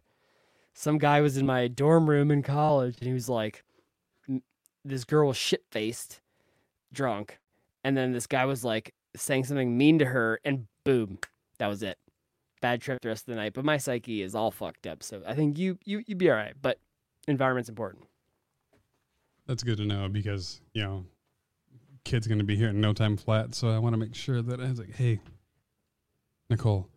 Some 0.74 0.98
guy 0.98 1.22
was 1.22 1.38
in 1.38 1.46
my 1.46 1.67
dorm 1.67 2.10
room 2.10 2.32
in 2.32 2.41
college, 2.41 2.98
and 2.98 3.08
he 3.08 3.13
was 3.13 3.29
like, 3.29 3.63
"This 4.84 5.03
girl 5.03 5.27
was 5.27 5.38
shit 5.38 5.63
faced, 5.70 6.22
drunk," 6.91 7.39
and 7.84 7.96
then 7.96 8.13
this 8.13 8.25
guy 8.25 8.46
was 8.46 8.63
like 8.63 8.96
saying 9.15 9.43
something 9.43 9.77
mean 9.77 10.00
to 10.00 10.05
her, 10.05 10.39
and 10.43 10.65
boom, 10.84 11.20
that 11.60 11.68
was 11.68 11.84
it. 11.84 11.98
Bad 12.62 12.82
trip 12.82 13.02
the 13.02 13.10
rest 13.10 13.24
of 13.24 13.36
the 13.36 13.36
night. 13.36 13.54
But 13.54 13.66
my 13.66 13.78
psyche 13.78 14.22
is 14.22 14.36
all 14.36 14.52
fucked 14.52 14.88
up, 14.88 15.04
so 15.04 15.22
I 15.28 15.34
think 15.34 15.58
you 15.58 15.78
you 15.86 16.04
you'd 16.08 16.18
be 16.18 16.30
all 16.30 16.38
right. 16.38 16.54
But 16.62 16.80
environment's 17.28 17.70
important. 17.70 18.06
That's 19.48 19.63
good 19.63 19.78
to 19.78 19.86
know 19.86 20.08
because 20.08 20.62
you 20.74 20.84
know, 20.84 21.06
kid's 22.06 22.28
gonna 22.28 22.44
be 22.46 22.56
here 22.56 22.70
in 22.70 22.80
no 22.80 22.94
time 22.94 23.18
flat. 23.18 23.54
So 23.54 23.70
I 23.70 23.80
want 23.80 23.94
to 23.94 23.98
make 23.98 24.16
sure 24.16 24.42
that 24.42 24.62
I 24.62 24.70
was 24.70 24.80
like, 24.80 24.96
hey, 24.96 25.20
Nicole, 26.50 26.88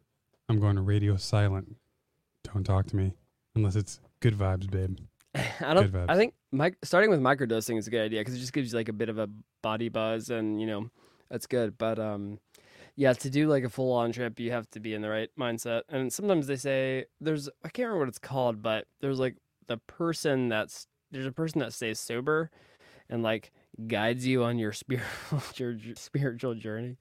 I'm 0.49 0.61
going 0.61 0.76
to 0.76 0.83
radio 0.83 1.16
silent. 1.16 1.75
Don't 2.45 2.64
talk 2.64 2.87
to 2.87 2.97
me 2.97 3.12
unless 3.55 3.75
it's 3.75 4.00
good 4.21 4.38
vibes, 4.38 4.71
babe. 4.71 4.99
I 5.35 5.75
don't. 5.75 5.90
Good 5.90 5.93
vibes. 5.93 6.11
I 6.11 6.16
think 6.16 6.35
mic- 6.52 6.76
starting 6.85 7.11
with 7.11 7.21
microdosing 7.21 7.78
is 7.78 7.87
a 7.87 7.90
good 7.90 8.05
idea 8.05 8.21
because 8.21 8.35
it 8.35 8.38
just 8.38 8.52
gives 8.52 8.73
you 8.73 8.78
like 8.78 8.88
a 8.88 8.93
bit 8.93 9.09
of 9.09 9.19
a 9.19 9.28
body 9.62 9.88
buzz, 9.88 10.31
and 10.31 10.61
you 10.61 10.66
know 10.66 10.90
that's 11.28 11.47
good. 11.47 11.76
But 11.76 11.99
um, 11.99 12.38
yeah, 12.97 13.12
to 13.12 13.31
do 13.31 13.49
like 13.49 13.62
a 13.65 13.69
full 13.69 13.93
on 13.93 14.12
trip, 14.12 14.41
you 14.41 14.50
have 14.53 14.69
to 14.71 14.81
be 14.81 14.95
in 14.95 15.03
the 15.03 15.09
right 15.11 15.29
mindset. 15.38 15.83
And 15.88 16.12
sometimes 16.12 16.47
they 16.47 16.57
say 16.57 17.05
there's 17.21 17.49
I 17.65 17.69
can't 17.69 17.87
remember 17.88 18.00
what 18.00 18.09
it's 18.09 18.19
called, 18.19 18.62
but 18.62 18.87
there's 19.00 19.19
like 19.19 19.37
the 19.69 19.76
person 19.76 20.49
that's 20.49 20.87
there's 21.11 21.26
a 21.26 21.33
person 21.33 21.61
that 21.61 21.73
stays 21.73 21.99
sober 22.00 22.50
and 23.09 23.23
like 23.23 23.53
guides 23.87 24.26
you 24.26 24.43
on 24.45 24.59
your 24.59 24.73
spiritual 24.83 25.43
your 25.57 25.76
spiritual 25.97 26.55
journey. 26.55 26.97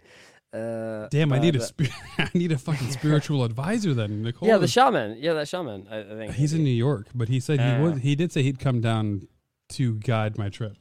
Uh, 0.54 1.08
Damn, 1.10 1.34
I 1.34 1.40
need 1.40 1.56
a 1.58 1.62
spi- 1.62 1.90
I 2.18 2.30
need 2.34 2.52
a 2.54 2.58
fucking 2.68 2.92
spiritual 2.92 3.44
advisor 3.44 3.94
then, 3.94 4.22
Nicole. 4.24 4.48
yeah, 4.48 4.58
the 4.58 4.68
shaman. 4.70 5.18
Yeah, 5.20 5.34
that 5.34 5.48
shaman. 5.50 5.86
I, 5.92 6.00
I 6.00 6.04
think 6.04 6.34
he's 6.36 6.54
in 6.54 6.64
New 6.64 6.70
York, 6.70 7.08
but 7.14 7.28
he 7.30 7.40
said 7.42 7.60
he 7.60 7.66
Uh. 7.68 7.82
would. 7.82 7.98
He 8.00 8.16
did 8.16 8.32
say 8.32 8.42
he'd 8.44 8.60
come 8.60 8.80
down 8.80 9.28
to 9.70 9.96
guide 9.96 10.38
my 10.38 10.48
trip. 10.50 10.78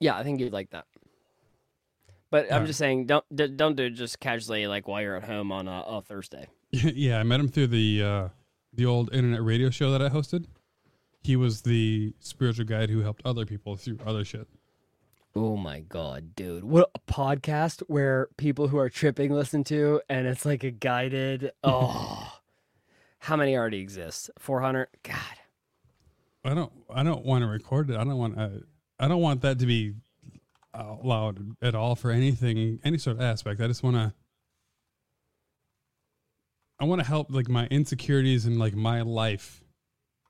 Yeah, 0.00 0.16
I 0.16 0.22
think 0.24 0.40
you'd 0.40 0.52
like 0.52 0.70
that. 0.70 0.86
But 2.30 2.52
I'm 2.52 2.66
just 2.66 2.78
saying, 2.78 3.06
don't 3.06 3.24
don't 3.56 3.76
do 3.76 3.84
it 3.84 3.90
just 3.90 4.20
casually 4.20 4.66
like 4.66 4.86
while 4.86 5.02
you're 5.02 5.16
at 5.16 5.24
home 5.24 5.50
on 5.50 5.66
a, 5.66 5.82
a 5.86 6.02
Thursday. 6.02 6.46
yeah, 6.70 7.18
I 7.18 7.22
met 7.24 7.40
him 7.40 7.48
through 7.48 7.68
the 7.68 8.02
uh, 8.02 8.28
the 8.72 8.86
old 8.86 9.12
internet 9.12 9.42
radio 9.42 9.70
show 9.70 9.90
that 9.90 10.00
I 10.00 10.08
hosted. 10.08 10.46
He 11.22 11.36
was 11.36 11.62
the 11.62 12.14
spiritual 12.20 12.64
guide 12.64 12.88
who 12.88 13.02
helped 13.02 13.22
other 13.24 13.44
people 13.44 13.76
through 13.76 13.98
other 14.06 14.24
shit. 14.24 14.46
Oh 15.34 15.56
my 15.56 15.80
god, 15.80 16.34
dude. 16.34 16.64
What 16.64 16.90
a 16.94 17.12
podcast 17.12 17.80
where 17.88 18.28
people 18.36 18.68
who 18.68 18.78
are 18.78 18.88
tripping 18.88 19.32
listen 19.32 19.64
to 19.64 20.00
and 20.08 20.26
it's 20.26 20.44
like 20.44 20.64
a 20.64 20.70
guided 20.70 21.52
oh 21.64 22.40
how 23.20 23.36
many 23.36 23.56
already 23.56 23.78
exist? 23.78 24.30
400? 24.38 24.88
God. 25.02 25.16
I 26.42 26.54
don't. 26.54 26.72
I 26.92 27.02
don't 27.02 27.24
want 27.24 27.42
to 27.42 27.48
record 27.48 27.90
it. 27.90 27.96
I 27.96 28.04
don't 28.04 28.16
want. 28.16 28.38
Uh, 28.38 28.48
I 28.98 29.08
don't 29.08 29.20
want 29.20 29.42
that 29.42 29.58
to 29.58 29.66
be 29.66 29.92
out 30.74 31.04
loud 31.04 31.56
at 31.62 31.74
all 31.74 31.96
for 31.96 32.10
anything, 32.10 32.80
any 32.84 32.98
sort 32.98 33.16
of 33.16 33.22
aspect. 33.22 33.60
I 33.60 33.66
just 33.66 33.82
want 33.82 33.96
to. 33.96 34.12
I 36.78 36.84
want 36.84 37.00
to 37.02 37.06
help 37.06 37.30
like 37.30 37.48
my 37.48 37.66
insecurities 37.66 38.46
and 38.46 38.58
like 38.58 38.74
my 38.74 39.02
life 39.02 39.62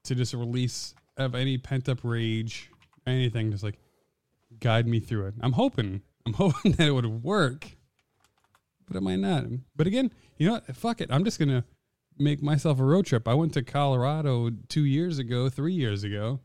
to 0.05 0.17
just 0.17 0.35
release 0.35 0.95
of 1.17 1.35
any 1.37 1.59
pent 1.59 1.89
up 1.89 2.01
rage, 2.03 2.71
anything. 3.07 3.53
Just 3.53 3.63
like 3.63 3.79
guide 4.59 4.87
me 4.87 4.99
through 4.99 5.27
it. 5.27 5.35
I'm 5.41 5.53
hoping. 5.53 6.03
I'm 6.27 6.33
hoping 6.35 6.73
that 6.73 6.89
it 6.89 6.93
would 6.93 7.23
work, 7.23 7.77
but 8.87 8.97
it 8.97 9.03
might 9.03 9.21
not. 9.21 9.45
But 9.77 9.87
again, 9.87 10.11
you 10.39 10.49
know 10.49 10.55
what? 10.55 10.75
Fuck 10.75 11.01
it. 11.01 11.09
I'm 11.13 11.25
just 11.25 11.39
gonna 11.39 11.65
make 12.19 12.43
myself 12.43 12.81
a 12.81 12.85
road 12.85 13.07
trip. 13.07 13.29
I 13.29 13.35
went 13.35 13.55
to 13.55 13.63
Colorado 13.63 14.51
two 14.69 14.85
years 14.85 15.19
ago, 15.19 15.49
three 15.49 15.73
years 15.73 16.05
ago, 16.05 16.41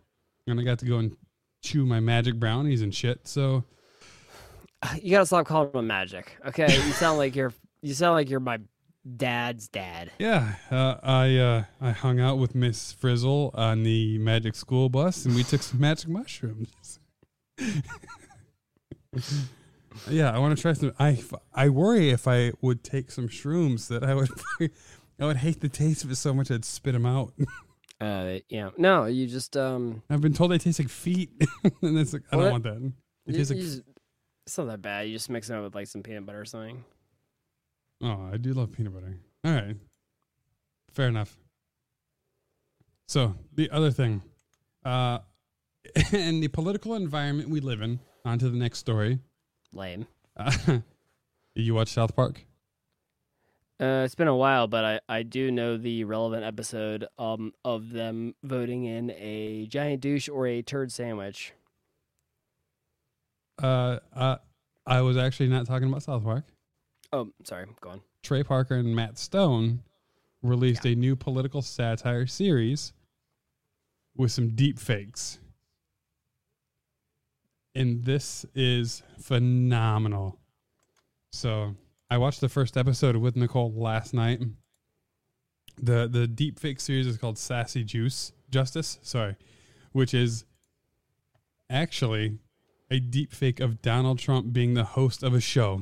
and 0.47 0.59
I 0.59 0.63
got 0.63 0.79
to 0.79 0.85
go 0.85 0.97
and 0.97 1.15
chew 1.63 1.85
my 1.85 1.99
magic 1.99 2.35
brownies 2.35 2.81
and 2.81 2.93
shit. 2.93 3.27
So 3.27 3.63
You 5.01 5.11
gotta 5.11 5.25
stop 5.25 5.45
calling 5.47 5.71
them 5.71 5.87
magic. 5.87 6.37
Okay. 6.47 6.73
You 6.73 6.91
sound 6.91 7.17
like 7.17 7.35
you're 7.35 7.53
you 7.81 7.93
sound 7.93 8.15
like 8.15 8.29
you're 8.29 8.39
my 8.39 8.59
dad's 9.17 9.67
dad. 9.67 10.11
yeah, 10.17 10.55
uh, 10.71 10.95
I 11.03 11.37
uh, 11.37 11.63
I 11.79 11.91
hung 11.91 12.19
out 12.19 12.37
with 12.39 12.55
Miss 12.55 12.91
Frizzle 12.91 13.51
on 13.53 13.83
the 13.83 14.17
magic 14.17 14.55
school 14.55 14.89
bus, 14.89 15.25
and 15.25 15.35
we 15.35 15.43
took 15.43 15.61
some 15.61 15.79
magic 15.79 16.09
mushrooms. 16.09 16.99
yeah, 20.09 20.31
I 20.31 20.39
want 20.39 20.55
to 20.57 20.61
try 20.61 20.73
some. 20.73 20.93
I 20.99 21.21
I 21.53 21.69
worry 21.69 22.09
if 22.09 22.27
I 22.27 22.51
would 22.61 22.83
take 22.83 23.11
some 23.11 23.27
shrooms 23.27 23.87
that 23.87 24.03
I 24.03 24.13
would 24.15 24.29
I 25.19 25.25
would 25.25 25.37
hate 25.37 25.61
the 25.61 25.69
taste 25.69 26.03
of 26.03 26.11
it 26.11 26.15
so 26.15 26.33
much 26.33 26.51
I'd 26.51 26.65
spit 26.65 26.93
them 26.93 27.05
out. 27.05 27.33
Uh 28.01 28.39
yeah. 28.49 28.71
No, 28.77 29.05
you 29.05 29.25
just 29.25 29.55
um 29.55 30.03
I've 30.09 30.19
been 30.19 30.33
told 30.33 30.51
they 30.51 30.57
taste 30.57 30.79
like 30.79 30.89
feet, 30.89 31.29
and 31.81 31.97
it's 31.97 32.11
like 32.11 32.23
I 32.29 32.35
don't 32.35 32.51
want 32.51 32.63
that. 32.65 32.91
It 33.25 33.37
tastes 33.37 33.51
like 33.53 33.85
it's 34.45 34.57
not 34.57 34.67
that 34.67 34.81
bad. 34.81 35.07
You 35.07 35.13
just 35.13 35.29
mix 35.29 35.49
it 35.49 35.55
up 35.55 35.63
with 35.63 35.75
like 35.75 35.87
some 35.87 36.03
peanut 36.03 36.25
butter 36.25 36.41
or 36.41 36.45
something. 36.45 36.83
Oh, 38.03 38.29
I 38.31 38.37
do 38.37 38.53
love 38.53 38.71
peanut 38.71 38.93
butter. 38.93 39.17
All 39.43 39.53
right. 39.53 39.75
Fair 40.91 41.07
enough. 41.07 41.37
So, 43.07 43.35
the 43.53 43.69
other 43.69 43.91
thing, 43.91 44.23
uh, 44.83 45.19
in 46.11 46.39
the 46.39 46.47
political 46.47 46.95
environment 46.95 47.49
we 47.49 47.59
live 47.59 47.81
in, 47.81 47.99
on 48.23 48.39
to 48.39 48.49
the 48.49 48.57
next 48.57 48.79
story. 48.79 49.19
Lame. 49.73 50.07
Uh, 50.35 50.79
you 51.55 51.75
watch 51.75 51.89
South 51.89 52.15
Park? 52.15 52.45
Uh, 53.79 54.03
it's 54.05 54.15
been 54.15 54.27
a 54.27 54.35
while, 54.35 54.67
but 54.67 54.85
I, 54.85 54.99
I 55.09 55.23
do 55.23 55.51
know 55.51 55.75
the 55.75 56.05
relevant 56.05 56.43
episode 56.45 57.07
um 57.19 57.53
of 57.65 57.91
them 57.91 58.33
voting 58.41 58.85
in 58.85 59.11
a 59.11 59.67
giant 59.67 60.01
douche 60.01 60.29
or 60.29 60.47
a 60.47 60.61
turd 60.61 60.91
sandwich. 60.91 61.53
Uh, 63.61 63.99
uh, 64.13 64.37
I 64.85 65.01
was 65.01 65.17
actually 65.17 65.47
not 65.47 65.65
talking 65.65 65.87
about 65.87 66.03
South 66.03 66.23
Park. 66.23 66.45
Oh, 67.11 67.29
sorry, 67.43 67.65
go 67.81 67.91
on. 67.91 68.01
Trey 68.23 68.43
Parker 68.43 68.75
and 68.75 68.95
Matt 68.95 69.17
Stone 69.17 69.81
released 70.41 70.85
a 70.85 70.95
new 70.95 71.15
political 71.15 71.61
satire 71.61 72.27
series 72.27 72.93
with 74.15 74.31
some 74.31 74.55
deep 74.55 74.79
fakes. 74.79 75.39
And 77.73 78.03
this 78.05 78.45
is 78.55 79.03
phenomenal. 79.19 80.39
So 81.33 81.75
I 82.09 82.17
watched 82.17 82.41
the 82.41 82.49
first 82.49 82.77
episode 82.77 83.17
with 83.17 83.35
Nicole 83.35 83.73
last 83.73 84.13
night. 84.13 84.41
The 85.77 86.07
the 86.07 86.25
deep 86.25 86.57
fake 86.57 86.79
series 86.79 87.05
is 87.05 87.17
called 87.17 87.37
Sassy 87.37 87.83
Juice 87.83 88.31
Justice, 88.49 88.97
sorry, 89.01 89.35
which 89.91 90.13
is 90.13 90.45
actually 91.69 92.37
a 92.91 92.99
deep 92.99 93.33
fake 93.33 93.59
of 93.59 93.81
Donald 93.81 94.19
Trump 94.19 94.53
being 94.53 94.73
the 94.73 94.83
host 94.83 95.23
of 95.23 95.33
a 95.33 95.41
show 95.41 95.81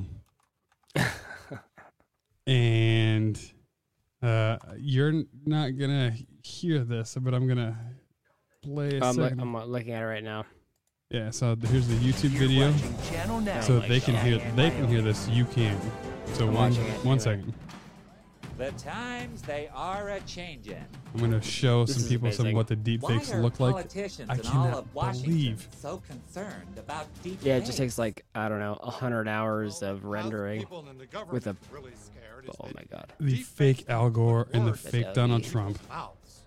and 2.47 3.39
uh, 4.21 4.57
you're 4.77 5.23
not 5.45 5.77
gonna 5.77 6.13
hear 6.43 6.79
this, 6.79 7.17
but 7.19 7.33
I'm 7.33 7.47
gonna 7.47 7.77
play 8.61 8.97
a 8.97 9.03
I'm, 9.03 9.15
look. 9.15 9.31
I'm 9.33 9.55
looking 9.67 9.93
at 9.93 10.01
it 10.01 10.05
right 10.05 10.23
now. 10.23 10.45
yeah, 11.09 11.29
so 11.29 11.55
here's 11.55 11.87
the 11.87 11.95
YouTube 11.95 12.29
video, 12.29 12.71
so 13.61 13.79
they 13.79 13.99
can 13.99 14.15
hear 14.15 14.39
they 14.55 14.69
can 14.69 14.87
hear 14.87 15.01
this. 15.01 15.27
You 15.29 15.45
can. 15.45 15.79
So 16.33 16.47
I'm 16.47 16.53
one 16.53 16.71
watching 16.71 16.85
it, 16.85 17.05
one 17.05 17.19
anyway. 17.19 17.19
second. 17.19 17.53
The 18.57 18.71
times 18.73 19.41
they 19.41 19.67
are 19.73 20.09
a 20.09 20.19
changin'. 20.21 20.85
I'm 21.13 21.19
gonna 21.19 21.41
show 21.41 21.85
This 21.85 21.95
some 21.95 22.03
is 22.03 22.09
people 22.09 22.31
some 22.31 22.53
what 22.53 22.67
the 22.67 22.75
deep 22.75 23.01
Why 23.01 23.17
fakes 23.17 23.33
look 23.33 23.59
like. 23.59 23.73
politicians 23.73 24.29
I 24.29 24.35
in 24.35 24.39
all 24.41 24.51
cannot 24.51 24.73
of 24.77 24.93
Washington 24.95 25.31
believe. 25.31 25.67
so 25.75 26.01
concerned 26.07 26.77
about 26.77 27.07
deep 27.23 27.39
Yeah, 27.41 27.55
it 27.57 27.65
just 27.65 27.77
takes 27.79 27.97
like 27.97 28.23
I 28.35 28.49
don't 28.49 28.59
know, 28.59 28.77
a 28.81 28.91
hundred 28.91 29.27
hours 29.27 29.81
of 29.81 30.05
rendering 30.05 30.65
with 31.31 31.47
a. 31.47 31.55
really 31.71 31.91
scared 31.95 32.47
Oh 32.59 32.69
my 32.75 32.83
god. 32.91 33.11
The 33.19 33.37
fake 33.37 33.77
fakes 33.77 33.89
Al 33.89 34.09
Gore 34.11 34.47
and 34.53 34.67
the 34.67 34.73
fake 34.73 35.05
than 35.05 35.13
Donald 35.15 35.43
Trump. 35.45 35.79
mouths. 35.89 36.41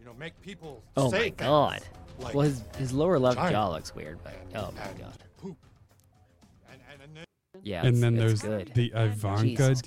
You 0.00 0.06
know, 0.06 0.14
make 0.14 0.40
people 0.42 0.82
Oh 0.96 1.10
say 1.10 1.18
my 1.20 1.28
god. 1.30 1.82
like 2.18 2.34
Well, 2.34 2.46
his 2.46 2.64
his 2.78 2.92
lower 2.92 3.18
left 3.20 3.36
giant 3.36 3.52
jaw 3.52 3.68
looks 3.70 3.94
weird, 3.94 4.18
but 4.24 4.34
oh 4.56 4.72
my 4.72 4.92
god. 5.00 5.12
poop. 5.40 5.56
And, 6.70 6.80
and, 6.92 7.02
and 7.02 7.16
then 7.16 7.24
Yeah, 7.62 7.86
and 7.86 8.02
then 8.02 8.16
there's 8.16 8.42
good. 8.42 8.72
the 8.74 8.90
Ivanka 8.94 9.74
Jesus 9.74 9.82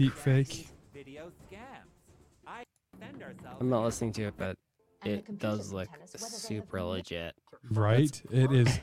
I'm 3.60 3.70
not 3.70 3.84
listening 3.84 4.14
to 4.14 4.24
it, 4.24 4.34
but 4.38 4.58
it 5.04 5.40
does 5.40 5.72
look 5.72 5.88
super 6.16 6.82
legit. 6.82 7.36
Right? 7.72 8.22
It 8.32 8.52
is 8.52 8.80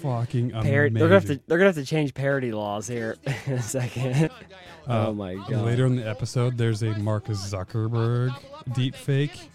fucking 0.00 0.50
Par- 0.52 0.60
amazing. 0.62 0.94
they're 0.94 1.08
gonna 1.08 1.14
have 1.14 1.26
to 1.26 1.40
they're 1.46 1.58
gonna 1.58 1.68
have 1.68 1.74
to 1.76 1.84
change 1.84 2.14
parody 2.14 2.52
laws 2.52 2.86
here 2.86 3.16
in 3.46 3.54
a 3.54 3.62
second. 3.62 4.30
Uh, 4.88 5.08
oh 5.08 5.12
my 5.14 5.34
god. 5.34 5.64
Later 5.64 5.86
in 5.86 5.96
the 5.96 6.08
episode, 6.08 6.56
there's 6.56 6.82
a 6.82 6.90
Mark 6.98 7.26
Zuckerberg 7.26 8.34
deep 8.74 8.94
fake, 8.94 9.50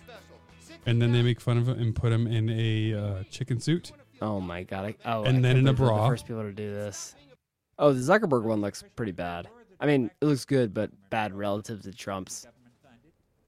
and 0.86 1.02
then 1.02 1.12
they 1.12 1.22
make 1.24 1.42
fun 1.42 1.58
of 1.58 1.68
him 1.68 1.80
and 1.80 1.96
put 1.96 2.12
him 2.12 2.28
in 2.28 2.50
a 2.50 2.94
uh, 2.94 3.24
chicken 3.32 3.60
suit. 3.60 3.92
Oh 4.22 4.40
my 4.40 4.64
god. 4.64 4.86
I, 4.86 4.96
oh, 5.06 5.24
And 5.24 5.38
I 5.38 5.42
then 5.42 5.58
in 5.58 5.68
a 5.68 5.74
believe 5.74 5.90
bra. 5.90 6.04
The 6.04 6.10
first 6.10 6.28
people 6.28 6.44
to 6.44 6.52
do 6.52 6.72
this. 6.74 7.16
Oh, 7.78 7.94
the 7.94 8.00
Zuckerberg 8.02 8.44
one 8.44 8.62
looks 8.62 8.84
pretty 8.96 9.14
bad. 9.14 9.48
I 9.80 9.86
mean, 9.86 10.12
it 10.22 10.26
looks 10.26 10.44
good, 10.46 10.74
but 10.74 10.92
bad 11.10 11.34
relative 11.34 11.82
to 11.84 11.94
Trump's. 11.94 12.46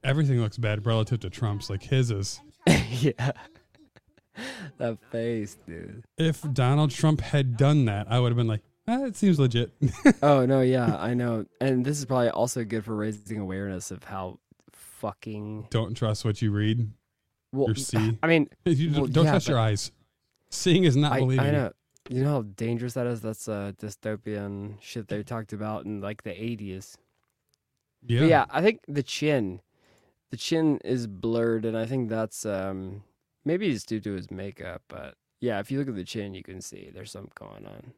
Everything 0.04 0.40
looks 0.40 0.58
bad 0.58 0.84
relative 0.86 1.20
to 1.20 1.30
Trump's. 1.30 1.70
Like 1.70 1.82
his 1.82 2.10
is. 2.10 2.40
yeah. 2.66 3.32
that 4.78 4.98
face, 5.10 5.56
dude. 5.66 6.04
If 6.16 6.42
Donald 6.52 6.90
Trump 6.90 7.20
had 7.20 7.56
done 7.56 7.84
that, 7.86 8.06
I 8.10 8.18
would 8.18 8.30
have 8.32 8.36
been 8.36 8.46
like, 8.48 8.62
ah, 8.88 9.04
it 9.04 9.16
seems 9.16 9.38
legit. 9.38 9.72
Oh 10.22 10.46
no, 10.46 10.60
yeah, 10.60 10.96
I 10.96 11.14
know. 11.14 11.46
And 11.60 11.84
this 11.84 11.98
is 11.98 12.04
probably 12.04 12.30
also 12.30 12.64
good 12.64 12.84
for 12.84 12.94
raising 12.94 13.38
awareness 13.38 13.90
of 13.90 14.04
how 14.04 14.38
fucking 14.72 15.66
don't 15.70 15.94
trust 15.96 16.24
what 16.24 16.40
you 16.42 16.50
read 16.52 16.90
well. 17.52 17.70
or 17.70 17.74
see. 17.74 18.18
I 18.22 18.26
mean, 18.26 18.48
You 18.64 18.90
don't- 18.90 19.00
Well, 19.02 19.06
don't 19.10 19.24
yeah, 19.24 19.30
trust 19.32 19.48
your 19.48 19.58
eyes. 19.58 19.90
Seeing 20.50 20.84
is 20.84 20.96
not 20.96 21.12
I, 21.12 21.18
believing. 21.20 21.46
I 21.46 21.50
know. 21.50 21.72
You 22.10 22.24
know 22.24 22.30
how 22.30 22.42
dangerous 22.42 22.94
that 22.94 23.06
is? 23.06 23.20
That's 23.20 23.48
uh, 23.48 23.72
dystopian 23.80 24.74
shit 24.80 25.08
they 25.08 25.22
talked 25.22 25.52
about 25.52 25.84
in 25.86 26.00
like 26.00 26.22
the 26.24 26.30
80s. 26.30 26.96
Yeah. 28.04 28.20
But 28.20 28.28
yeah, 28.28 28.44
I 28.50 28.60
think 28.60 28.80
the 28.88 29.02
chin, 29.04 29.60
the 30.32 30.38
chin 30.38 30.78
is 30.82 31.06
blurred, 31.06 31.64
and 31.66 31.76
I 31.76 31.84
think 31.86 32.08
that's 32.08 32.44
um 32.44 33.04
maybe 33.44 33.70
it's 33.70 33.84
due 33.84 34.00
to 34.00 34.14
his 34.14 34.30
makeup. 34.30 34.82
But 34.88 35.14
yeah, 35.40 35.60
if 35.60 35.70
you 35.70 35.78
look 35.78 35.88
at 35.88 35.94
the 35.94 36.04
chin, 36.04 36.34
you 36.34 36.42
can 36.42 36.60
see 36.60 36.90
there's 36.92 37.12
something 37.12 37.30
going 37.38 37.66
on. 37.66 37.92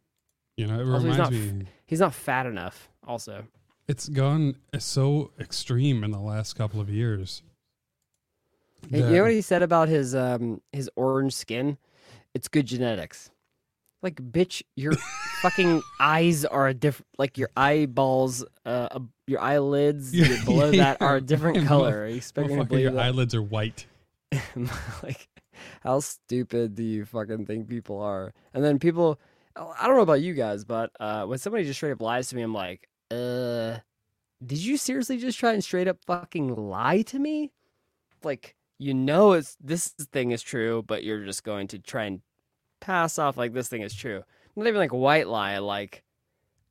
You 0.57 0.67
know, 0.67 0.75
it 0.75 0.81
Also, 0.81 1.07
he's 1.07 1.17
reminds 1.19 1.19
not 1.19 1.33
me. 1.33 1.67
He's 1.87 2.01
not 2.01 2.13
fat 2.13 2.47
enough. 2.47 2.91
Also, 3.07 3.47
It's 3.87 4.09
gone 4.09 4.57
so 4.79 5.31
extreme 5.39 6.03
in 6.05 6.11
the 6.11 6.21
last 6.21 6.55
couple 6.55 6.81
of 6.81 6.91
years. 6.91 7.43
Hey, 8.91 8.99
you 8.99 9.17
know 9.17 9.23
what 9.23 9.31
he 9.33 9.41
said 9.41 9.63
about 9.63 9.89
his 9.89 10.15
um 10.15 10.61
his 10.73 10.91
orange 10.97 11.35
skin? 11.35 11.79
It's 12.35 12.49
good 12.49 12.67
genetics. 12.67 13.31
Like, 14.05 14.17
bitch, 14.17 14.63
your 14.77 14.93
fucking 15.43 15.83
eyes 15.99 16.45
are 16.45 16.69
a 16.69 16.75
different. 16.75 17.09
Like 17.19 17.39
your 17.39 17.49
eyeballs, 17.57 18.45
uh, 18.67 19.01
your 19.27 19.41
eyelids 19.41 20.15
your- 20.15 20.45
below 20.45 20.71
that 20.73 21.01
are 21.01 21.17
a 21.17 21.21
different 21.21 21.67
color. 21.67 22.03
Are 22.03 22.09
you 22.09 22.17
expecting 22.17 22.59
to 22.59 22.65
believe 22.65 22.83
your 22.83 22.93
that? 22.93 23.03
eyelids 23.07 23.35
are 23.35 23.43
white. 23.43 23.87
like, 25.03 25.29
how 25.83 26.01
stupid 26.01 26.75
do 26.75 26.83
you 26.83 27.05
fucking 27.07 27.47
think 27.47 27.69
people 27.69 28.01
are? 28.01 28.33
And 28.53 28.63
then 28.63 28.79
people, 28.79 29.19
I 29.57 29.87
don't 29.87 29.97
know 29.97 30.03
about 30.03 30.21
you 30.21 30.35
guys, 30.35 30.65
but 30.65 30.91
uh, 31.01 31.25
when 31.25 31.39
somebody 31.39 31.65
just 31.65 31.79
straight 31.79 31.93
up 31.93 32.03
lies 32.03 32.29
to 32.29 32.37
me, 32.37 32.43
I'm 32.43 32.53
like, 32.53 32.89
uh, 33.11 33.79
did 34.45 34.59
you 34.59 34.77
seriously 34.77 35.17
just 35.17 35.39
try 35.39 35.53
and 35.53 35.65
straight 35.65 35.89
up 35.89 35.99
fucking 36.07 36.55
lie 36.55 37.03
to 37.03 37.19
me? 37.19 37.53
Like, 38.23 38.55
you 38.79 38.93
know, 38.93 39.33
it's 39.33 39.57
this 39.61 39.89
thing 40.13 40.33
is 40.33 40.43
true, 40.43 40.83
but 40.87 41.05
you're 41.05 41.25
just 41.25 41.45
going 41.45 41.69
to 41.69 41.79
try 41.79 42.05
and 42.05 42.21
pass 42.85 43.19
off 43.19 43.39
like 43.39 43.55
this 43.55 43.69
thing 43.69 43.81
is 43.83 43.95
true. 43.95 44.23
not 44.57 44.67
even 44.67 44.79
like 44.79 44.93
a 44.93 44.97
white 44.97 45.27
lie, 45.27 45.59
like, 45.59 46.05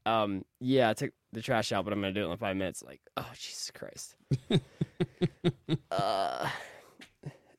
um, 0.05 0.45
yeah, 0.59 0.89
I 0.89 0.93
took 0.93 1.11
the 1.31 1.41
trash 1.41 1.71
out, 1.71 1.85
but 1.85 1.93
I'm 1.93 2.01
gonna 2.01 2.13
do 2.13 2.27
it 2.27 2.31
in 2.31 2.37
five 2.37 2.55
minutes. 2.55 2.83
Like, 2.83 3.01
oh 3.17 3.29
Jesus 3.33 3.71
Christ. 3.71 4.15
uh, 5.91 6.49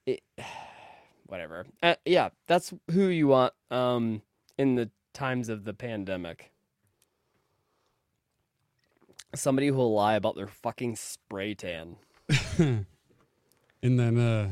it, 0.06 0.22
whatever. 1.26 1.66
Uh, 1.82 1.96
yeah, 2.04 2.28
that's 2.46 2.72
who 2.92 3.06
you 3.08 3.28
want. 3.28 3.52
Um, 3.70 4.22
in 4.56 4.76
the 4.76 4.90
times 5.12 5.48
of 5.48 5.64
the 5.64 5.74
pandemic, 5.74 6.52
somebody 9.34 9.66
who 9.66 9.74
will 9.74 9.94
lie 9.94 10.14
about 10.14 10.36
their 10.36 10.46
fucking 10.46 10.94
spray 10.94 11.54
tan. 11.54 11.96
and 12.58 12.86
then 13.82 14.18
uh 14.18 14.48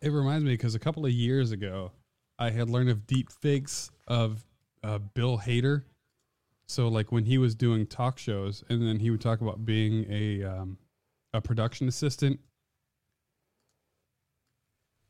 it 0.00 0.10
reminds 0.10 0.44
me 0.44 0.52
because 0.52 0.74
a 0.74 0.78
couple 0.78 1.04
of 1.04 1.12
years 1.12 1.52
ago 1.52 1.92
i 2.42 2.50
had 2.50 2.68
learned 2.68 2.90
of 2.90 3.06
deep 3.06 3.30
fakes 3.30 3.90
of 4.06 4.44
uh, 4.82 4.98
bill 4.98 5.38
hader 5.38 5.82
so 6.66 6.88
like 6.88 7.12
when 7.12 7.24
he 7.24 7.38
was 7.38 7.54
doing 7.54 7.86
talk 7.86 8.18
shows 8.18 8.64
and 8.68 8.86
then 8.86 8.98
he 8.98 9.10
would 9.10 9.20
talk 9.20 9.40
about 9.40 9.64
being 9.64 10.06
a 10.10 10.42
um, 10.44 10.78
a 11.32 11.40
production 11.40 11.88
assistant 11.88 12.40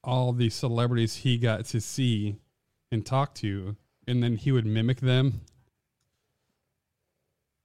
all 0.05 0.33
the 0.33 0.51
celebrities 0.51 1.16
he 1.16 1.38
got 1.38 1.64
to 1.64 1.81
see 1.81 2.37
and 2.90 3.07
talk 3.07 3.35
to 3.35 3.77
and 4.07 4.23
then 4.23 4.37
he 4.37 4.51
would 4.53 4.66
mimic 4.66 5.01
them 5.01 5.40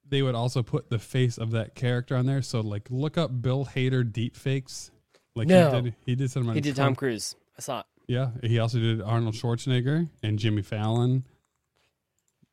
they 0.10 0.22
would 0.22 0.36
also 0.36 0.64
put 0.64 0.90
the 0.90 1.00
face 1.00 1.38
of 1.38 1.52
that 1.52 1.76
character 1.76 2.16
on 2.16 2.26
there. 2.26 2.42
So 2.42 2.62
like 2.62 2.88
look 2.90 3.18
up 3.18 3.42
Bill 3.42 3.66
Hader 3.66 4.10
deep 4.10 4.36
fakes. 4.36 4.92
Like 5.36 5.48
No. 5.48 5.70
he 5.72 5.82
did 5.82 5.96
he 6.06 6.16
did 6.16 6.32
some 6.32 6.54
He 6.54 6.62
did 6.62 6.76
Tom. 6.76 6.96
Cruise. 6.96 7.36
I 7.58 7.62
saw 7.62 7.80
it. 7.82 7.86
Yeah. 8.08 8.32
He 8.42 8.60
also 8.60 8.80
did 8.80 9.02
Arnold 9.02 9.36
Schwarzenegger 9.36 10.10
and 10.24 10.40
Jimmy 10.40 10.62
Fallon. 10.62 11.26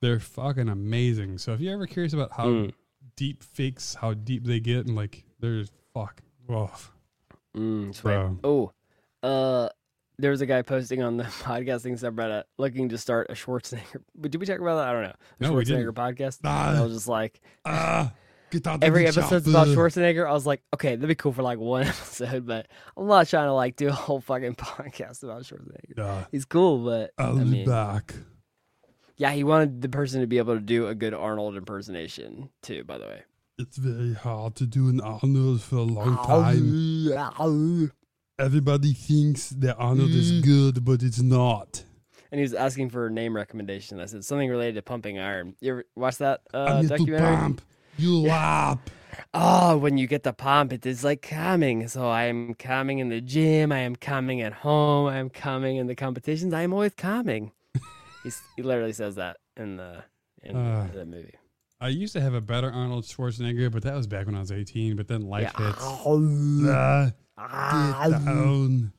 They're 0.00 0.20
fucking 0.20 0.68
amazing. 0.68 1.38
So 1.38 1.52
if 1.52 1.60
you're 1.60 1.74
ever 1.74 1.86
curious 1.86 2.12
about 2.12 2.32
how 2.32 2.46
Mm. 2.48 2.72
deep 3.16 3.42
fakes, 3.42 3.94
how 3.94 4.12
deep 4.14 4.44
they 4.44 4.60
get, 4.60 4.86
and 4.86 4.96
like 4.96 5.24
there's 5.40 5.70
fuck. 5.94 6.20
Whoa. 6.46 6.70
Mm. 7.56 8.02
Bro. 8.02 8.38
Oh, 8.44 8.72
uh, 9.26 9.68
there 10.18 10.30
was 10.30 10.40
a 10.40 10.46
guy 10.46 10.62
posting 10.62 11.02
on 11.02 11.16
the 11.16 11.24
podcasting 11.42 11.92
subreddit 11.98 12.44
looking 12.58 12.88
to 12.90 12.98
start 12.98 13.28
a 13.30 13.34
Schwarzenegger. 13.34 14.02
But 14.14 14.30
did 14.30 14.40
we 14.40 14.46
talk 14.46 14.58
about 14.60 14.76
that? 14.76 14.88
I 14.88 14.92
don't 14.92 15.02
know. 15.04 15.14
A 15.40 15.42
No, 15.42 15.52
we 15.54 15.64
Schwarzenegger 15.64 15.92
podcast. 15.92 16.40
And 16.40 16.48
I 16.78 16.82
was 16.82 16.92
just 16.92 17.08
like, 17.08 17.40
Ah 17.64 18.12
get 18.54 18.66
out 18.66 18.82
every 18.82 19.06
episode's 19.06 19.46
about. 19.48 19.66
Schwarzenegger. 19.68 20.26
I 20.28 20.32
was 20.32 20.46
like, 20.46 20.62
okay, 20.74 20.96
that'd 20.96 21.08
be 21.08 21.14
cool 21.14 21.32
for 21.32 21.42
like 21.42 21.58
one 21.58 21.82
episode, 21.86 22.46
but 22.46 22.66
I'm 22.96 23.06
not 23.06 23.28
trying 23.28 23.48
to 23.48 23.52
like 23.52 23.76
do 23.76 23.88
a 23.88 23.92
whole 23.92 24.20
fucking 24.20 24.54
podcast 24.56 25.22
about 25.22 25.42
Schwarzenegger. 25.42 25.96
Yeah, 25.98 26.24
He's 26.32 26.44
cool, 26.44 26.78
but 26.84 27.12
I'll 27.18 27.38
I 27.38 27.44
be 27.44 27.50
mean, 27.50 27.66
back. 27.68 28.14
yeah, 29.16 29.32
he 29.32 29.44
wanted 29.44 29.82
the 29.82 29.88
person 29.88 30.20
to 30.22 30.26
be 30.26 30.38
able 30.38 30.54
to 30.54 30.60
do 30.60 30.86
a 30.88 30.94
good 30.94 31.14
Arnold 31.14 31.56
impersonation 31.56 32.50
too. 32.62 32.84
By 32.84 32.98
the 32.98 33.04
way, 33.06 33.22
It's 33.58 33.76
very 33.76 34.14
hard 34.14 34.54
to 34.56 34.66
do 34.66 34.88
an 34.88 35.00
Arnold 35.00 35.60
for 35.62 35.76
a 35.76 35.82
long 35.82 36.16
time. 36.26 37.90
Everybody 38.38 38.92
thinks 38.94 39.50
that 39.50 39.76
Arnold 39.76 40.10
is 40.10 40.32
Mm. 40.32 40.42
good, 40.44 40.84
but 40.84 41.02
it's 41.04 41.20
not. 41.22 41.84
and 42.32 42.40
he 42.40 42.42
was 42.42 42.52
asking 42.54 42.90
for 42.90 43.06
a 43.06 43.10
name 43.10 43.36
recommendation. 43.36 44.00
I 44.00 44.06
said 44.06 44.24
something 44.24 44.50
related 44.50 44.74
to 44.74 44.82
pumping 44.82 45.20
iron. 45.20 45.54
You 45.60 45.70
ever 45.70 45.84
watch 45.94 46.18
that 46.18 46.40
uh, 46.52 46.64
I 46.64 46.80
need 46.80 46.88
to 46.88 46.96
documentary? 46.96 47.36
pump. 47.36 47.62
You 47.96 48.20
lap. 48.22 48.90
Oh, 49.32 49.76
when 49.76 49.98
you 49.98 50.06
get 50.06 50.22
the 50.22 50.32
pump, 50.32 50.72
it 50.72 50.84
is 50.86 51.04
like 51.04 51.22
calming. 51.22 51.86
So 51.88 52.08
I 52.08 52.24
am 52.24 52.54
calming 52.54 52.98
in 52.98 53.08
the 53.08 53.20
gym. 53.20 53.72
I 53.72 53.78
am 53.80 53.96
calming 53.96 54.40
at 54.42 54.52
home. 54.52 55.06
I 55.06 55.18
am 55.18 55.30
calming 55.30 55.76
in 55.76 55.86
the 55.86 55.94
competitions. 55.94 56.52
I 56.52 56.62
am 56.62 56.72
always 56.72 56.94
calming. 56.94 57.52
He's, 58.22 58.40
he 58.56 58.62
literally 58.62 58.92
says 58.92 59.14
that 59.16 59.36
in 59.56 59.76
the 59.76 60.02
in 60.42 60.56
Uh. 60.56 60.88
the 60.92 61.04
movie. 61.04 61.34
I 61.80 61.88
used 61.88 62.12
to 62.14 62.20
have 62.20 62.32
a 62.34 62.40
better 62.40 62.70
Arnold 62.70 63.04
Schwarzenegger, 63.04 63.70
but 63.70 63.82
that 63.82 63.94
was 63.94 64.06
back 64.06 64.24
when 64.26 64.34
I 64.34 64.40
was 64.40 64.50
18. 64.52 64.96
But 64.96 65.06
then 65.08 65.22
life 65.22 65.52
Yeah. 65.56 65.66
hits. 65.66 65.84
Ah, 67.36 68.06
get 68.08 68.24
down. 68.24 68.92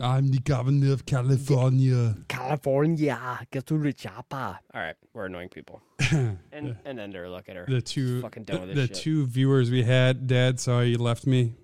I'm 0.00 0.28
the 0.30 0.38
governor 0.38 0.92
of 0.92 1.04
California. 1.04 2.14
California, 2.28 3.40
get 3.50 3.66
to 3.66 3.78
the 3.78 3.92
chopper. 3.92 4.58
All 4.74 4.80
right, 4.80 4.94
we're 5.12 5.26
annoying 5.26 5.48
people. 5.50 5.82
And 6.10 6.76
and 6.84 6.98
Ender, 7.00 7.28
look 7.28 7.48
at 7.48 7.56
her. 7.56 7.66
the 7.68 7.80
two, 7.82 8.20
Fucking 8.22 8.44
done 8.44 8.60
with 8.62 8.74
this 8.74 8.88
the 8.88 8.94
shit. 8.94 9.02
two 9.02 9.26
viewers 9.26 9.70
we 9.70 9.82
had, 9.82 10.26
Dad, 10.26 10.60
sorry 10.60 10.88
you 10.88 10.98
left 10.98 11.26
me. 11.26 11.54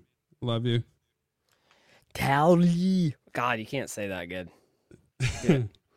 Love 0.41 0.65
you. 0.65 0.83
Tally. 2.13 3.15
God, 3.33 3.59
you 3.59 3.65
can't 3.65 3.89
say 3.89 4.07
that 4.07 4.25
good. 4.25 4.49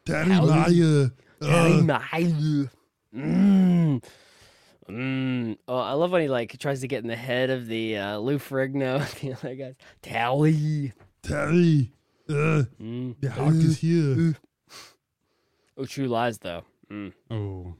Daddy 0.04 0.30
Maya. 0.30 1.08
Tally 1.40 1.78
Uh, 1.78 1.82
Maya. 1.82 2.66
Mm. 3.14 4.02
Mm. 4.88 5.58
Oh, 5.68 5.76
I 5.78 5.92
love 5.92 6.10
when 6.12 6.22
he 6.22 6.28
like 6.28 6.58
tries 6.58 6.80
to 6.80 6.88
get 6.88 7.02
in 7.02 7.08
the 7.08 7.16
head 7.16 7.50
of 7.50 7.66
the 7.66 7.96
uh, 7.98 8.18
Lou 8.18 8.38
Ferrigno, 8.38 8.98
the 9.20 9.32
other 9.34 9.54
guys. 9.54 9.74
Tally. 10.02 10.92
Daddy. 11.22 11.92
Uh, 12.28 12.64
Mm. 12.80 13.16
the 13.20 13.30
hawk 13.30 13.54
is 13.54 13.78
here. 13.80 14.34
Oh, 15.76 15.84
True 15.84 16.06
Lies 16.08 16.38
though. 16.38 16.64
Mm. 16.90 17.12
Oh. 17.30 17.74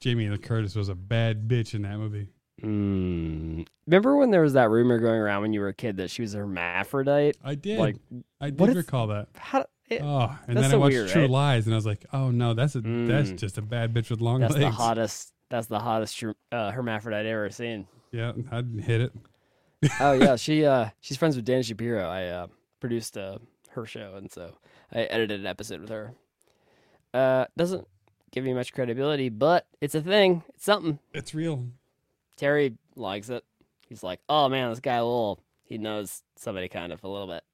Jamie 0.00 0.28
Lee 0.28 0.38
Curtis 0.38 0.74
was 0.74 0.88
a 0.88 0.94
bad 0.94 1.48
bitch 1.48 1.74
in 1.74 1.82
that 1.82 1.96
movie. 1.98 2.28
Mm. 2.62 3.66
Remember 3.86 4.16
when 4.16 4.30
there 4.30 4.42
was 4.42 4.52
that 4.54 4.70
rumor 4.70 4.98
going 4.98 5.18
around 5.20 5.42
when 5.42 5.52
you 5.52 5.60
were 5.60 5.68
a 5.68 5.74
kid 5.74 5.96
that 5.98 6.10
she 6.10 6.22
was 6.22 6.34
a 6.34 6.38
hermaphrodite? 6.38 7.36
I 7.42 7.54
did. 7.54 7.78
Like, 7.78 7.96
I 8.40 8.50
what 8.50 8.66
did 8.66 8.70
is- 8.70 8.76
recall 8.76 9.06
that. 9.08 9.28
How? 9.34 9.66
It, 9.90 10.00
Oh, 10.02 10.34
and 10.48 10.56
That's 10.56 10.68
then 10.68 10.74
I 10.76 10.78
watched 10.78 10.94
weird, 10.94 11.08
True 11.10 11.22
right? 11.22 11.30
Lies, 11.30 11.66
and 11.66 11.74
I 11.74 11.76
was 11.76 11.84
like, 11.84 12.06
"Oh 12.10 12.30
no, 12.30 12.54
that's 12.54 12.74
a 12.74 12.80
that's 12.80 13.30
Mm. 13.32 13.36
just 13.36 13.58
a 13.58 13.62
bad 13.62 13.92
bitch 13.92 14.08
with 14.08 14.22
long 14.22 14.40
that's 14.40 14.54
legs." 14.54 14.64
the 14.64 14.70
hottest. 14.70 15.34
That's 15.50 15.66
the 15.66 15.78
hottest 15.78 16.24
uh, 16.50 16.70
hermaphrodite 16.70 17.20
I've 17.26 17.32
ever 17.32 17.50
seen. 17.50 17.86
Yeah, 18.10 18.32
I'd 18.50 18.66
hit 18.82 19.02
it. 19.02 19.12
oh 20.00 20.12
yeah, 20.12 20.36
she 20.44 20.64
uh 20.64 20.88
she's 21.02 21.18
friends 21.18 21.36
with 21.36 21.44
Dan 21.44 21.62
Shapiro. 21.62 22.08
I 22.08 22.24
uh 22.28 22.46
produced 22.80 23.18
uh 23.18 23.36
her 23.74 23.86
show 23.86 24.14
and 24.16 24.30
so 24.32 24.56
I 24.92 25.00
edited 25.02 25.40
an 25.40 25.46
episode 25.46 25.80
with 25.80 25.90
her. 25.90 26.14
Uh 27.12 27.46
doesn't 27.56 27.86
give 28.32 28.44
me 28.44 28.52
much 28.54 28.72
credibility, 28.72 29.28
but 29.28 29.66
it's 29.80 29.94
a 29.94 30.00
thing. 30.00 30.42
It's 30.54 30.64
something. 30.64 30.98
It's 31.12 31.34
real. 31.34 31.66
Terry 32.36 32.76
likes 32.96 33.28
it. 33.30 33.44
He's 33.88 34.02
like, 34.02 34.20
"Oh 34.28 34.48
man, 34.48 34.70
this 34.70 34.80
guy 34.80 34.94
a 34.96 35.04
little 35.04 35.40
he 35.62 35.78
knows 35.78 36.22
somebody 36.36 36.68
kind 36.68 36.92
of 36.92 37.02
a 37.04 37.08
little 37.08 37.28
bit." 37.28 37.44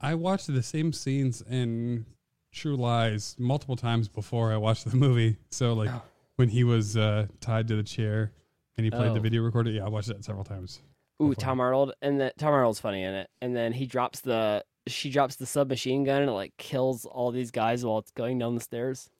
I 0.00 0.14
watched 0.14 0.46
the 0.52 0.62
same 0.62 0.92
scenes 0.92 1.42
in 1.42 2.06
True 2.52 2.76
Lies 2.76 3.36
multiple 3.38 3.76
times 3.76 4.08
before 4.08 4.52
I 4.52 4.56
watched 4.56 4.84
the 4.90 4.96
movie. 4.96 5.36
So 5.50 5.74
like 5.74 5.90
Oh. 5.90 6.02
when 6.36 6.48
he 6.48 6.64
was 6.64 6.96
uh, 6.96 7.26
tied 7.40 7.68
to 7.68 7.76
the 7.76 7.82
chair 7.82 8.32
and 8.76 8.84
he 8.84 8.90
played 8.90 9.12
the 9.12 9.18
Oh. 9.18 9.22
video 9.22 9.42
recorder, 9.42 9.70
yeah, 9.70 9.84
I 9.84 9.88
watched 9.88 10.08
that 10.08 10.24
several 10.24 10.44
times. 10.44 10.80
Ooh, 11.20 11.30
Before. 11.30 11.34
Tom 11.44 11.60
Arnold 11.60 11.92
and 12.00 12.20
that 12.20 12.38
Tom 12.38 12.52
Arnold's 12.54 12.78
funny 12.80 13.02
in 13.02 13.12
it. 13.12 13.28
And 13.42 13.54
then 13.56 13.72
he 13.72 13.86
drops 13.86 14.20
the 14.20 14.64
she 14.90 15.10
drops 15.10 15.36
the 15.36 15.46
submachine 15.46 16.04
gun 16.04 16.22
and 16.22 16.30
it 16.30 16.34
like 16.34 16.56
kills 16.56 17.04
all 17.04 17.30
these 17.30 17.50
guys 17.50 17.84
while 17.84 17.98
it's 17.98 18.10
going 18.10 18.38
down 18.38 18.54
the 18.54 18.60
stairs. 18.60 19.10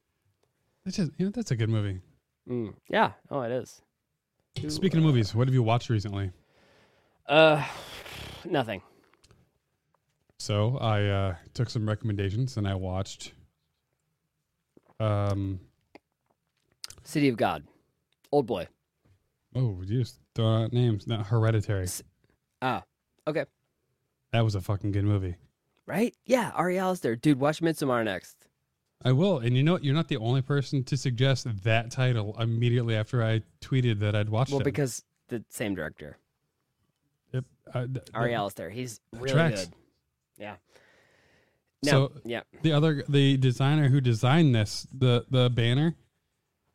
That's 0.84 0.96
just 0.96 1.12
you 1.18 1.26
know 1.26 1.32
that's 1.32 1.50
a 1.50 1.56
good 1.56 1.70
movie. 1.70 2.00
Mm. 2.48 2.74
Yeah, 2.88 3.12
oh 3.30 3.40
it 3.42 3.52
is. 3.52 3.82
Ooh, 4.64 4.70
Speaking 4.70 4.98
of 4.98 5.04
uh, 5.04 5.08
movies, 5.08 5.34
what 5.34 5.48
have 5.48 5.54
you 5.54 5.62
watched 5.62 5.90
recently? 5.90 6.30
Uh 7.26 7.64
nothing. 8.44 8.82
So 10.38 10.78
I 10.78 11.04
uh, 11.04 11.34
took 11.52 11.68
some 11.68 11.88
recommendations 11.88 12.56
and 12.56 12.66
I 12.66 12.74
watched. 12.74 13.32
Um. 15.00 15.60
City 17.04 17.28
of 17.28 17.36
God. 17.36 17.64
Old 18.30 18.46
boy. 18.46 18.68
Oh, 19.54 19.80
you 19.84 20.00
just 20.00 20.20
throw 20.34 20.64
out 20.64 20.72
names. 20.72 21.06
Not 21.06 21.26
Hereditary. 21.26 21.86
Ah, 22.60 22.82
okay. 23.26 23.44
That 24.32 24.44
was 24.44 24.54
a 24.54 24.60
fucking 24.60 24.92
good 24.92 25.04
movie. 25.04 25.36
Right? 25.88 26.14
Yeah, 26.26 26.50
Ari 26.54 26.78
Aster. 26.78 27.16
Dude, 27.16 27.40
watch 27.40 27.60
Midsommar 27.62 28.04
next. 28.04 28.46
I 29.02 29.12
will, 29.12 29.38
and 29.38 29.56
you 29.56 29.62
know 29.62 29.72
what? 29.72 29.84
You're 29.84 29.94
not 29.94 30.08
the 30.08 30.18
only 30.18 30.42
person 30.42 30.84
to 30.84 30.96
suggest 30.98 31.46
that 31.64 31.90
title 31.90 32.36
immediately 32.38 32.94
after 32.94 33.24
I 33.24 33.40
tweeted 33.62 34.00
that 34.00 34.14
I'd 34.14 34.28
watched 34.28 34.50
it. 34.50 34.54
Well, 34.54 34.60
it. 34.60 34.64
because 34.64 35.02
the 35.28 35.42
same 35.48 35.74
director, 35.74 36.18
Yep, 37.32 37.44
I- 37.74 37.86
th- 37.86 38.06
Ari 38.12 38.34
Aster. 38.34 38.68
He's 38.70 39.00
really 39.14 39.32
tracks. 39.32 39.64
good. 39.66 39.74
Yeah. 40.36 40.56
No, 41.84 41.90
So 41.90 42.12
yeah. 42.24 42.40
the 42.62 42.72
other, 42.72 43.04
the 43.08 43.36
designer 43.38 43.88
who 43.88 44.00
designed 44.00 44.54
this, 44.54 44.86
the 44.92 45.24
the 45.30 45.48
banner, 45.48 45.94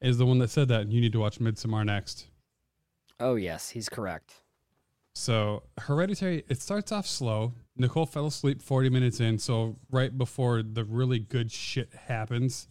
is 0.02 0.18
the 0.18 0.26
one 0.26 0.40
that 0.40 0.50
said 0.50 0.70
that 0.70 0.88
you 0.90 1.02
need 1.02 1.12
to 1.12 1.20
watch 1.20 1.40
Midsommar 1.40 1.86
next. 1.86 2.28
Oh, 3.20 3.36
yes, 3.36 3.70
he's 3.70 3.90
correct. 3.90 4.34
So 5.14 5.64
Hereditary, 5.78 6.46
it 6.48 6.62
starts 6.62 6.92
off 6.92 7.06
slow. 7.06 7.54
Nicole 7.76 8.06
fell 8.06 8.28
asleep 8.28 8.62
40 8.62 8.90
minutes 8.90 9.20
in, 9.20 9.40
so 9.40 9.78
right 9.90 10.16
before 10.16 10.62
the 10.62 10.84
really 10.84 11.20
good 11.20 11.52
shit 11.52 11.90
happens. 12.08 12.68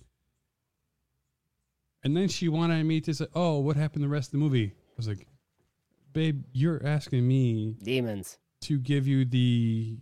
And 2.04 2.16
then 2.16 2.28
she 2.28 2.48
wanted 2.48 2.84
me 2.84 3.00
to 3.02 3.14
say, 3.14 3.26
"Oh, 3.34 3.58
what 3.60 3.76
happened 3.76 4.02
the 4.04 4.08
rest 4.08 4.28
of 4.28 4.32
the 4.32 4.38
movie?" 4.38 4.72
I 4.74 4.92
was 4.96 5.08
like, 5.08 5.26
"Babe, 6.12 6.44
you're 6.52 6.84
asking 6.84 7.26
me 7.26 7.76
Demons. 7.82 8.38
to 8.62 8.78
give 8.78 9.06
you 9.06 9.24
the 9.24 9.98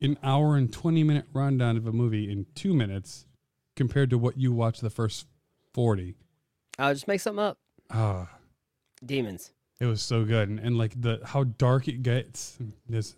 an 0.00 0.18
hour 0.22 0.56
and 0.56 0.72
20 0.72 1.02
minute 1.02 1.26
rundown 1.32 1.76
of 1.76 1.86
a 1.86 1.92
movie 1.92 2.30
in 2.30 2.46
2 2.54 2.74
minutes 2.74 3.26
compared 3.74 4.10
to 4.10 4.18
what 4.18 4.36
you 4.36 4.52
watched 4.52 4.80
the 4.80 4.90
first 4.90 5.26
forty. 5.72 6.14
I'll 6.78 6.92
just 6.94 7.08
make 7.08 7.20
something 7.20 7.42
up. 7.44 7.58
Ah, 7.90 8.28
Demons. 9.04 9.52
it 9.80 9.86
was 9.86 10.02
so 10.02 10.24
good, 10.24 10.48
and, 10.48 10.58
and 10.60 10.76
like 10.78 11.00
the 11.00 11.20
how 11.24 11.44
dark 11.44 11.88
it 11.88 12.02
gets. 12.02 12.58
This, 12.88 13.16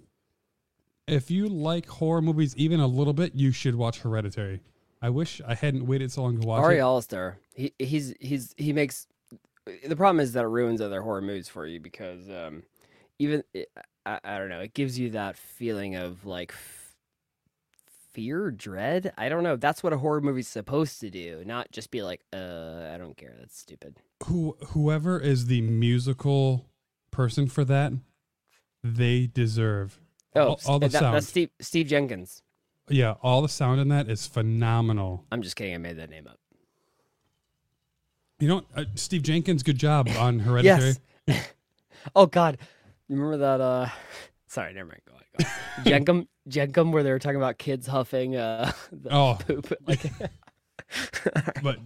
if 1.06 1.30
you 1.30 1.48
like 1.48 1.86
horror 1.86 2.22
movies 2.22 2.54
even 2.56 2.80
a 2.80 2.86
little 2.86 3.12
bit, 3.12 3.34
you 3.34 3.52
should 3.52 3.74
watch 3.74 4.00
Hereditary. 4.00 4.60
I 5.00 5.10
wish 5.10 5.40
I 5.46 5.54
hadn't 5.54 5.86
waited 5.86 6.10
so 6.10 6.22
long 6.22 6.40
to 6.40 6.46
watch 6.46 6.62
Ari 6.62 6.78
it. 6.78 6.80
Alistair. 6.80 7.38
He 7.54 7.72
he's 7.78 8.14
he's 8.20 8.54
he 8.56 8.72
makes. 8.72 9.06
The 9.86 9.96
problem 9.96 10.20
is 10.20 10.32
that 10.32 10.44
it 10.44 10.48
ruins 10.48 10.80
other 10.80 11.02
horror 11.02 11.20
movies 11.20 11.48
for 11.48 11.66
you 11.66 11.80
because 11.80 12.28
um, 12.30 12.62
even 13.18 13.42
I, 14.04 14.20
I 14.24 14.38
don't 14.38 14.48
know. 14.48 14.60
It 14.60 14.74
gives 14.74 14.98
you 14.98 15.10
that 15.10 15.36
feeling 15.36 15.96
of 15.96 16.24
like 16.24 16.52
f- 16.52 16.94
fear, 18.12 18.50
dread. 18.50 19.12
I 19.18 19.28
don't 19.28 19.42
know. 19.42 19.56
That's 19.56 19.82
what 19.82 19.92
a 19.92 19.98
horror 19.98 20.20
movie's 20.20 20.48
supposed 20.48 21.00
to 21.00 21.10
do, 21.10 21.42
not 21.44 21.70
just 21.72 21.90
be 21.90 22.02
like, 22.02 22.22
uh, 22.32 22.90
I 22.94 22.96
don't 22.98 23.16
care. 23.16 23.34
That's 23.38 23.58
stupid. 23.58 23.96
Who 24.24 24.56
whoever 24.68 25.20
is 25.20 25.46
the 25.46 25.60
musical 25.60 26.66
person 27.10 27.48
for 27.48 27.64
that, 27.64 27.92
they 28.82 29.26
deserve 29.26 30.00
Oh, 30.36 30.48
all, 30.48 30.60
all 30.66 30.78
the 30.78 30.88
that, 30.88 30.98
sound. 31.00 31.14
that's 31.16 31.28
Steve 31.28 31.50
Steve 31.60 31.86
Jenkins. 31.86 32.42
yeah, 32.88 33.14
all 33.22 33.42
the 33.42 33.48
sound 33.48 33.80
in 33.80 33.88
that 33.88 34.08
is 34.08 34.26
phenomenal. 34.26 35.24
I'm 35.32 35.42
just 35.42 35.56
kidding. 35.56 35.74
I 35.74 35.78
made 35.78 35.96
that 35.98 36.10
name 36.10 36.26
up. 36.26 36.38
You 38.38 38.48
know, 38.48 38.62
uh, 38.76 38.84
Steve 38.96 39.22
Jenkins, 39.22 39.62
good 39.62 39.78
job 39.78 40.08
on 40.18 40.38
Hereditary. 40.40 40.94
Yes. 41.26 41.48
oh 42.16 42.26
God, 42.26 42.58
you 43.08 43.16
remember 43.16 43.38
that? 43.38 43.60
uh 43.60 43.88
Sorry, 44.46 44.72
never 44.74 44.88
mind. 44.90 45.00
Go 45.08 45.14
on. 45.14 45.20
Go 45.38 45.44
on. 45.48 45.84
Jenkem, 45.84 46.26
Jenkem, 46.48 46.92
where 46.92 47.02
they 47.02 47.10
were 47.10 47.18
talking 47.18 47.36
about 47.36 47.58
kids 47.58 47.86
huffing 47.86 48.36
uh, 48.36 48.72
the 48.92 49.12
Oh. 49.12 49.38
poop. 49.46 49.72
Like, 49.86 50.00
but 51.62 51.78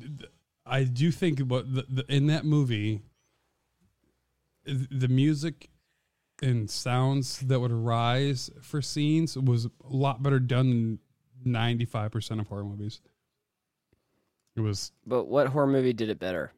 I 0.67 0.85
do 0.85 1.11
think 1.11 1.41
what 1.41 1.73
the, 1.73 1.87
the, 1.89 2.05
in 2.15 2.27
that 2.27 2.45
movie, 2.45 3.03
the 4.65 5.09
music 5.09 5.71
and 6.43 6.71
sounds 6.71 7.41
that 7.41 7.61
would 7.61 7.73
arise 7.73 8.51
for 8.63 8.81
scenes 8.81 9.37
was 9.37 9.67
a 9.67 9.71
lot 9.85 10.23
better 10.23 10.39
done 10.41 10.71
than 10.71 10.99
ninety 11.53 11.85
five 11.85 12.11
percent 12.11 12.41
of 12.41 12.49
horror 12.49 12.65
movies. 12.65 13.01
It 14.57 14.61
was 14.61 14.93
but 15.07 15.25
what 15.25 15.49
horror 15.49 15.67
movie 15.67 15.93
did 15.93 16.09
it 16.09 16.19
better? 16.19 16.53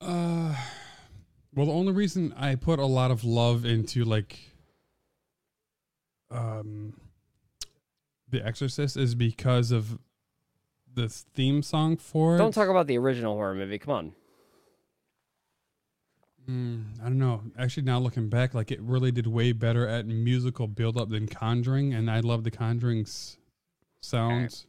uh, 0.00 0.54
well, 1.54 1.66
the 1.66 1.72
only 1.72 1.92
reason 1.92 2.34
I 2.36 2.54
put 2.54 2.78
a 2.78 2.84
lot 2.86 3.10
of 3.10 3.24
love 3.24 3.64
into 3.64 4.04
like, 4.04 4.38
um, 6.30 6.92
The 8.28 8.44
Exorcist 8.44 8.96
is 8.98 9.14
because 9.14 9.70
of 9.72 9.98
the 10.92 11.08
theme 11.08 11.62
song 11.62 11.96
for 11.96 12.34
it. 12.34 12.38
Don't 12.38 12.52
talk 12.52 12.68
about 12.68 12.86
the 12.86 12.98
original 12.98 13.34
horror 13.34 13.54
movie. 13.54 13.78
Come 13.78 13.94
on. 13.94 14.12
Mm, 16.48 16.84
I 17.00 17.04
don't 17.04 17.18
know. 17.18 17.42
Actually, 17.58 17.82
now 17.84 17.98
looking 17.98 18.28
back, 18.28 18.54
like 18.54 18.70
it 18.70 18.80
really 18.80 19.10
did 19.10 19.26
way 19.26 19.52
better 19.52 19.86
at 19.88 20.06
musical 20.06 20.66
build 20.68 20.96
up 20.96 21.08
than 21.10 21.26
Conjuring, 21.26 21.92
and 21.94 22.10
I 22.10 22.20
love 22.20 22.44
the 22.44 22.50
Conjuring's 22.50 23.36
sounds. 24.00 24.66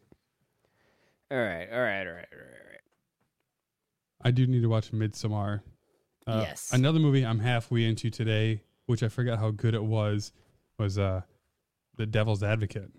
All 1.29 1.37
right, 1.37 1.67
all 1.71 1.79
right, 1.79 2.07
all 2.07 2.07
right, 2.07 2.07
all 2.07 2.13
right, 2.13 2.27
all 2.33 2.71
right. 2.71 2.81
I 4.23 4.31
do 4.31 4.47
need 4.47 4.61
to 4.61 4.69
watch 4.69 4.91
Midsommar. 4.91 5.61
Uh, 6.25 6.43
Yes. 6.47 6.71
Another 6.73 6.99
movie 6.99 7.25
I'm 7.25 7.39
halfway 7.39 7.85
into 7.85 8.09
today, 8.09 8.61
which 8.87 9.03
I 9.03 9.07
forgot 9.09 9.37
how 9.37 9.51
good 9.51 9.73
it 9.75 9.83
was, 9.83 10.31
was 10.79 10.97
uh, 10.97 11.21
The 11.97 12.05
Devil's 12.05 12.41
Advocate. 12.43 12.89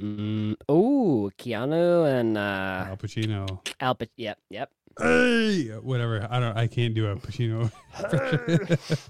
Mm, 0.00 0.54
oh, 0.68 1.30
Keanu 1.38 2.06
and 2.20 2.38
uh, 2.38 2.84
Al 2.88 2.96
Pacino. 2.96 3.60
Al 3.80 3.94
Pac- 3.96 4.10
Yep, 4.16 4.38
yep. 4.50 4.70
Hey, 4.98 5.68
whatever. 5.80 6.26
I 6.30 6.40
don't. 6.40 6.56
I 6.56 6.66
can't 6.66 6.94
do 6.94 7.06
a 7.08 7.16
Pacino. 7.16 7.70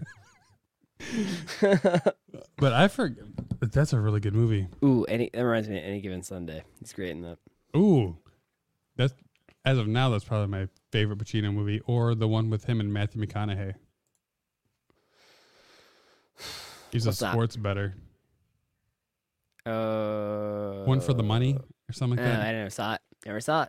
but 2.59 2.72
I 2.72 2.88
forget. 2.88 3.24
That's 3.61 3.92
a 3.92 4.01
really 4.01 4.20
good 4.20 4.35
movie. 4.35 4.68
Ooh, 4.85 5.05
any 5.05 5.31
that 5.33 5.44
reminds 5.44 5.68
me 5.68 5.79
of 5.79 5.85
any 5.85 6.01
given 6.01 6.22
Sunday. 6.22 6.62
He's 6.79 6.92
great 6.92 7.11
in 7.11 7.22
that. 7.22 7.38
Ooh, 7.77 8.16
that's 8.96 9.14
as 9.64 9.79
of 9.79 9.87
now. 9.88 10.11
That's 10.11 10.24
probably 10.24 10.48
my 10.48 10.68
favorite 10.92 11.18
Pacino 11.18 11.53
movie, 11.53 11.81
or 11.87 12.14
the 12.14 12.29
one 12.29 12.51
with 12.51 12.64
him 12.64 12.81
and 12.81 12.92
Matthew 12.92 13.24
McConaughey. 13.24 13.74
He's 16.92 17.07
What's 17.07 17.20
a 17.20 17.24
that? 17.24 17.33
sports 17.33 17.57
better. 17.57 17.94
Uh, 19.66 20.85
One 20.85 21.01
for 21.01 21.12
the 21.12 21.22
money 21.22 21.59
or 21.88 21.92
something 21.92 22.18
like 22.18 22.27
I 22.27 22.31
that. 22.31 22.53
never 22.53 22.70
saw 22.70 22.94
it. 22.94 23.01
Never 23.27 23.40
saw 23.40 23.64
it. 23.64 23.68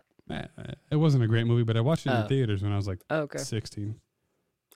It 0.90 0.96
wasn't 0.96 1.24
a 1.24 1.26
great 1.26 1.46
movie, 1.46 1.62
but 1.64 1.76
I 1.76 1.80
watched 1.80 2.06
it 2.06 2.10
in 2.10 2.16
Oh. 2.16 2.22
the 2.22 2.28
theaters 2.28 2.62
when 2.62 2.72
I 2.72 2.76
was 2.76 2.86
like 2.86 3.00
Oh, 3.10 3.20
okay. 3.22 3.38
sixteen. 3.38 4.00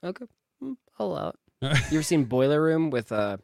Okay. 0.03 0.25
Mm, 0.63 0.77
I'll 0.99 1.07
allow 1.07 1.29
it. 1.29 1.35
You 1.91 1.97
ever 1.97 2.03
seen 2.03 2.25
Boiler 2.25 2.61
Room 2.61 2.89
with 2.89 3.11
uh, 3.11 3.37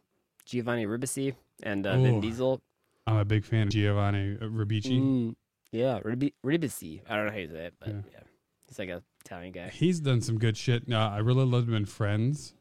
Giovanni 0.45 0.86
Ribisi 0.86 1.34
and 1.63 1.86
uh, 1.88 1.97
Vin 1.97 2.19
Diesel? 2.21 2.62
I'm 3.08 3.17
a 3.17 3.26
big 3.26 3.43
fan 3.45 3.63
of 3.67 3.69
Giovanni 3.74 4.36
Ribisi. 4.38 5.00
Mm, 5.00 5.36
yeah, 5.71 6.00
Ribi- 6.02 6.34
Ribisi. 6.45 7.02
I 7.10 7.15
don't 7.15 7.26
know 7.26 7.32
how 7.32 7.38
you 7.38 7.47
say 7.50 7.65
it, 7.65 7.74
but 7.80 7.89
Yeah. 7.89 8.02
yeah. 8.12 8.19
He's 8.67 8.80
like 8.80 8.89
a 8.89 9.02
Italian 9.26 9.52
guy. 9.54 9.69
He's 9.69 10.00
done 10.00 10.21
some 10.21 10.38
good 10.38 10.56
shit. 10.56 10.88
No, 10.88 11.00
I 11.00 11.17
really 11.17 11.45
loved 11.45 11.67
him 11.67 11.76
in 11.76 11.86
Friends. 11.86 12.54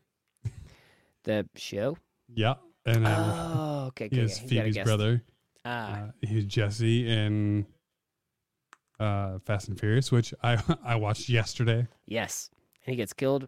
The 1.25 1.47
show? 1.55 1.99
Yeah, 2.35 2.55
and 2.87 3.07
um, 3.07 3.13
Oh, 3.13 3.85
okay. 3.89 4.07
okay 4.07 4.17
he 4.17 4.23
is 4.23 4.39
okay. 4.39 4.47
You 4.47 4.55
gotta 4.61 4.73
Phoebe's 4.73 4.85
brother. 4.85 5.23
Ah, 5.65 5.93
Uh, 5.93 6.11
he's 6.27 6.47
Jesse 6.47 7.07
in 7.09 7.67
uh, 9.01 9.39
Fast 9.41 9.69
and 9.69 9.79
Furious, 9.81 10.13
which 10.13 10.33
I 10.43 10.63
I 10.85 10.95
watched 10.97 11.29
yesterday. 11.29 11.89
yes. 12.07 12.51
And 12.87 12.93
he 12.95 12.97
gets 12.97 13.13
killed. 13.13 13.47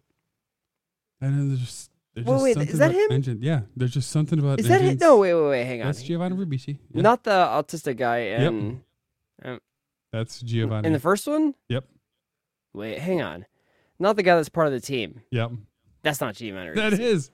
And 1.20 1.38
then 1.38 1.48
there's 1.48 1.60
just, 1.60 1.90
there's 2.14 2.26
Wait, 2.26 2.54
just 2.54 2.58
wait, 2.58 2.68
is 2.68 2.78
that 2.78 2.90
about 2.90 3.00
him? 3.00 3.12
Engine. 3.12 3.38
Yeah, 3.40 3.60
there's 3.76 3.92
just 3.92 4.10
something 4.10 4.38
about 4.38 4.60
Is 4.60 4.68
that 4.68 4.80
him? 4.82 4.98
No, 5.00 5.16
wait, 5.18 5.32
wait, 5.34 5.48
wait. 5.48 5.64
Hang 5.64 5.80
on. 5.80 5.86
That's 5.86 6.02
Giovanni 6.02 6.36
Ribisi. 6.36 6.78
Yeah, 6.92 7.00
Not 7.02 7.24
the 7.24 7.30
autistic 7.30 7.96
guy 7.96 8.18
in 8.18 8.82
that's 10.12 10.40
Giovanni. 10.42 10.86
in 10.86 10.92
the 10.92 10.98
first 11.00 11.26
one. 11.26 11.54
Yep. 11.68 11.86
Wait, 12.74 12.98
hang 12.98 13.22
on. 13.22 13.46
Not 13.98 14.16
the 14.16 14.22
guy 14.22 14.36
that's 14.36 14.48
part 14.50 14.66
of 14.66 14.72
the 14.74 14.80
team. 14.80 15.22
yep, 15.30 15.50
That's 16.02 16.20
not 16.20 16.34
Giovanni. 16.34 16.74
that 16.74 16.92
Ribisi. 16.92 16.98
is. 17.00 17.30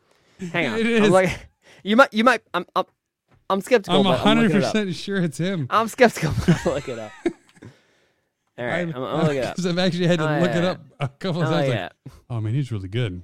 Hang 0.52 0.66
on. 0.68 0.78
It 0.86 1.02
I'm 1.02 1.10
like, 1.10 1.48
you 1.82 1.96
might, 1.96 2.12
you 2.14 2.22
might. 2.22 2.42
I'm, 2.54 2.64
I'm, 2.76 2.84
I'm 3.50 3.60
skeptical. 3.60 4.06
I'm 4.06 4.18
hundred 4.18 4.42
looking 4.44 4.56
it 4.58 4.64
up. 4.64 4.72
percent 4.72 4.94
sure 4.94 5.20
it's 5.22 5.38
him. 5.38 5.66
I'm 5.70 5.88
skeptical. 5.88 6.32
but 6.46 6.66
I'll 6.66 6.74
look 6.74 6.88
it 6.88 6.98
up. 6.98 7.10
All 8.58 8.66
right, 8.66 8.80
I'm, 8.80 8.88
I'm 8.88 8.92
gonna 8.94 9.22
look 9.24 9.36
it 9.36 9.44
up. 9.44 9.56
Because 9.56 9.66
I've 9.66 9.78
actually 9.78 10.06
had 10.08 10.18
to 10.18 10.36
Oh, 10.36 10.40
look 10.40 10.50
it 10.50 10.62
yeah. 10.64 10.70
up 10.70 10.80
a 11.00 11.08
couple 11.08 11.42
of 11.42 11.48
Oh 11.48 11.52
times. 11.52 11.68
yeah. 11.68 11.88
Like, 12.04 12.12
oh 12.30 12.40
man, 12.40 12.54
he's 12.54 12.72
really 12.72 12.88
good. 12.88 13.22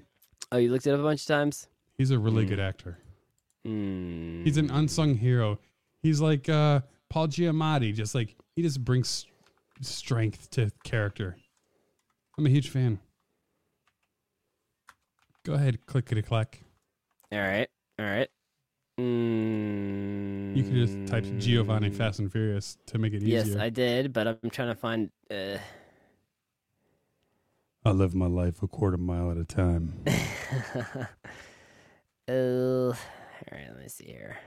Oh, 0.53 0.57
you 0.59 0.71
looked 0.71 0.87
it 0.87 0.93
up 0.93 1.01
a 1.01 1.03
bunch 1.03 1.23
of 1.23 1.27
times. 1.27 1.67
He's 1.99 2.11
a 2.13 2.19
really 2.19 2.45
Hmm. 2.45 2.51
good 2.51 2.61
actor. 2.61 2.99
Mm. 3.67 4.45
He's 4.45 4.57
an 4.59 4.71
unsung 4.71 5.17
hero. 5.17 5.59
He's 6.03 6.21
like 6.21 6.49
uh, 6.49 6.81
Paul 7.11 7.29
Giamatti. 7.29 7.93
Just 7.95 8.15
like 8.15 8.37
he 8.55 8.63
just 8.63 8.85
brings 8.85 9.27
strength 9.81 10.51
to 10.51 10.71
character. 10.85 11.37
I'm 12.39 12.47
a 12.47 12.51
huge 12.51 12.69
fan. 12.69 13.01
Go 15.45 15.55
ahead, 15.55 15.85
clickety 15.87 16.23
clack. 16.23 16.61
All 17.33 17.39
right. 17.39 17.69
All 17.99 18.05
right. 18.07 18.29
Mm. 18.99 20.57
You 20.57 20.63
can 20.63 20.75
just 20.75 21.11
type 21.11 21.25
Giovanni 21.39 21.91
Fast 21.91 22.21
and 22.21 22.31
Furious 22.31 22.79
to 22.87 22.99
make 22.99 23.13
it 23.13 23.23
easier. 23.23 23.39
Yes, 23.39 23.57
I 23.57 23.69
did, 23.69 24.13
but 24.13 24.29
I'm 24.29 24.51
trying 24.51 24.69
to 24.69 24.77
find. 24.77 25.11
Uh, 25.31 25.59
I 27.85 27.91
live 27.91 28.15
my 28.15 28.27
life 28.27 28.63
a 28.63 28.69
quarter 28.69 28.97
mile 28.97 29.31
at 29.31 29.37
a 29.37 29.45
time. 29.45 29.93
uh, 30.07 30.13
all 32.29 32.95
right. 33.51 33.69
Let 33.69 33.79
me 33.79 33.89
see 33.89 34.07
here. 34.07 34.39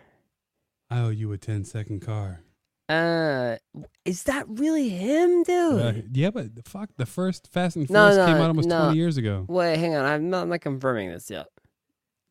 I 0.89 1.01
owe 1.01 1.09
you 1.09 1.31
a 1.33 1.37
10 1.37 1.65
second 1.65 1.99
car. 1.99 2.41
Uh, 2.89 3.57
is 4.05 4.23
that 4.23 4.45
really 4.47 4.87
him, 4.87 5.43
dude? 5.43 5.81
Uh, 5.81 5.93
yeah, 6.13 6.29
but 6.29 6.65
fuck, 6.65 6.89
the 6.95 7.05
first 7.05 7.51
Fast 7.51 7.75
and 7.75 7.89
No, 7.89 8.09
Furious 8.09 8.25
came 8.25 8.37
out 8.37 8.47
almost 8.47 8.69
no. 8.69 8.85
20 8.85 8.97
years 8.97 9.17
ago. 9.17 9.45
Wait, 9.49 9.77
hang 9.77 9.95
on. 9.95 10.05
I'm 10.05 10.29
not, 10.29 10.43
I'm 10.43 10.49
not 10.49 10.61
confirming 10.61 11.11
this 11.11 11.29
yet. 11.29 11.47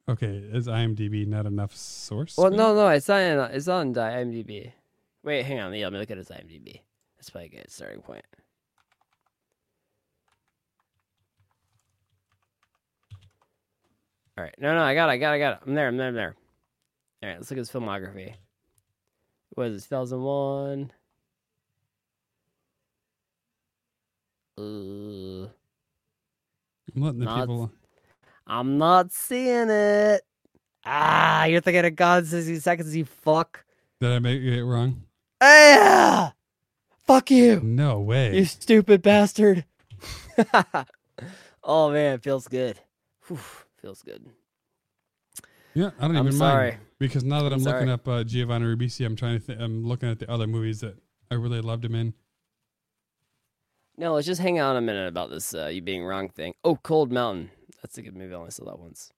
Okay, 0.09 0.27
is 0.53 0.69
IMDb 0.69 1.27
not 1.27 1.47
enough 1.47 1.75
source? 1.75 2.37
Well, 2.37 2.51
no, 2.51 2.75
no, 2.75 2.89
it's 2.89 3.09
not. 3.09 3.51
It's 3.53 3.67
on 3.67 3.93
the 3.93 4.01
IMDb. 4.01 4.73
Wait, 5.25 5.45
hang 5.45 5.59
on. 5.59 5.75
Yeah, 5.75 5.87
let 5.87 5.95
me 5.95 5.99
look 5.99 6.11
at 6.13 6.17
his 6.19 6.29
IMDb. 6.29 6.81
That's 7.17 7.31
probably 7.31 7.47
a 7.47 7.49
good 7.51 7.71
starting 7.71 8.03
point. 8.03 8.25
All 14.39 14.45
right. 14.45 14.55
No, 14.59 14.75
no, 14.75 14.83
I 14.83 14.95
got 14.95 15.09
it. 15.09 15.13
I 15.13 15.19
got 15.19 15.33
it. 15.33 15.37
I 15.37 15.39
got 15.39 15.53
it. 15.55 15.59
I'm 15.67 15.75
there. 15.75 15.89
I'm 15.89 15.97
there. 15.97 16.09
I'm 16.09 16.15
there. 16.15 16.37
All 17.23 17.29
right. 17.31 17.39
Let's 17.39 17.51
look 17.51 17.59
at 17.59 17.61
his 17.67 17.71
filmography. 17.71 18.35
What 19.55 19.69
is 19.69 19.85
it? 19.85 19.89
2001. 19.89 20.93
Uh, 24.59 24.63
I'm 24.63 25.51
letting 27.03 27.19
the 27.21 27.25
Not- 27.25 27.41
people. 27.41 27.73
I'm 28.47 28.79
not 28.79 29.13
seeing 29.13 29.69
it. 29.71 30.23
Ah, 30.85 31.45
you're 31.47 31.61
thinking 31.61 31.85
of 31.85 31.97
God 31.97 32.27
60 32.27 32.61
Seconds, 32.61 32.95
you 32.95 33.05
fuck. 33.05 33.65
Did 34.01 34.13
I 34.13 34.19
make 34.21 34.41
it 34.41 34.65
wrong? 34.65 35.03
Ah! 35.41 36.33
Fuck 37.07 37.31
you, 37.31 37.61
No 37.61 38.01
way. 38.01 38.37
you 38.37 38.45
stupid 38.45 39.03
bastard. 39.03 39.65
oh 41.65 41.91
man, 41.91 42.15
it 42.15 42.23
feels 42.23 42.49
good. 42.49 42.79
Whew, 43.27 43.39
feels 43.81 44.03
good. 44.03 44.27
yeah, 45.75 45.91
I 45.99 46.07
don't 46.09 46.17
I'm 46.17 46.27
even 46.27 46.39
sorry. 46.39 46.71
mind 46.73 46.81
because 46.99 47.23
now 47.25 47.43
that 47.43 47.53
I'm, 47.53 47.61
I'm 47.61 47.65
looking 47.65 47.89
up 47.91 48.07
uh, 48.09 48.25
Giovanni 48.25 48.67
Ribisi, 48.67 49.07
I'm 49.07 49.17
trying 49.17 49.41
to. 49.41 49.47
Th- 49.47 49.59
I'm 49.59 49.85
looking 49.85 50.11
at 50.11 50.19
the 50.19 50.31
other 50.31 50.47
movies 50.47 50.81
that 50.81 50.97
I 51.31 51.35
really 51.35 51.61
loved 51.61 51.85
him 51.85 51.95
in. 51.95 52.15
No, 53.97 54.15
let's 54.15 54.27
just 54.27 54.41
hang 54.41 54.61
on 54.61 54.77
a 54.77 54.81
minute 54.81 55.09
about 55.09 55.31
this 55.31 55.55
uh, 55.55 55.67
you 55.67 55.81
being 55.83 56.05
wrong 56.05 56.29
thing. 56.29 56.55
Oh, 56.65 56.77
Cold 56.77 57.11
Mountain. 57.13 57.51
That's 57.87 57.99
a 57.99 58.03
good 58.03 58.17
movie. 58.17 58.35
I 58.35 58.37
only 58.37 58.51
saw 58.51 58.65
that 58.65 58.81
once. 58.81 59.13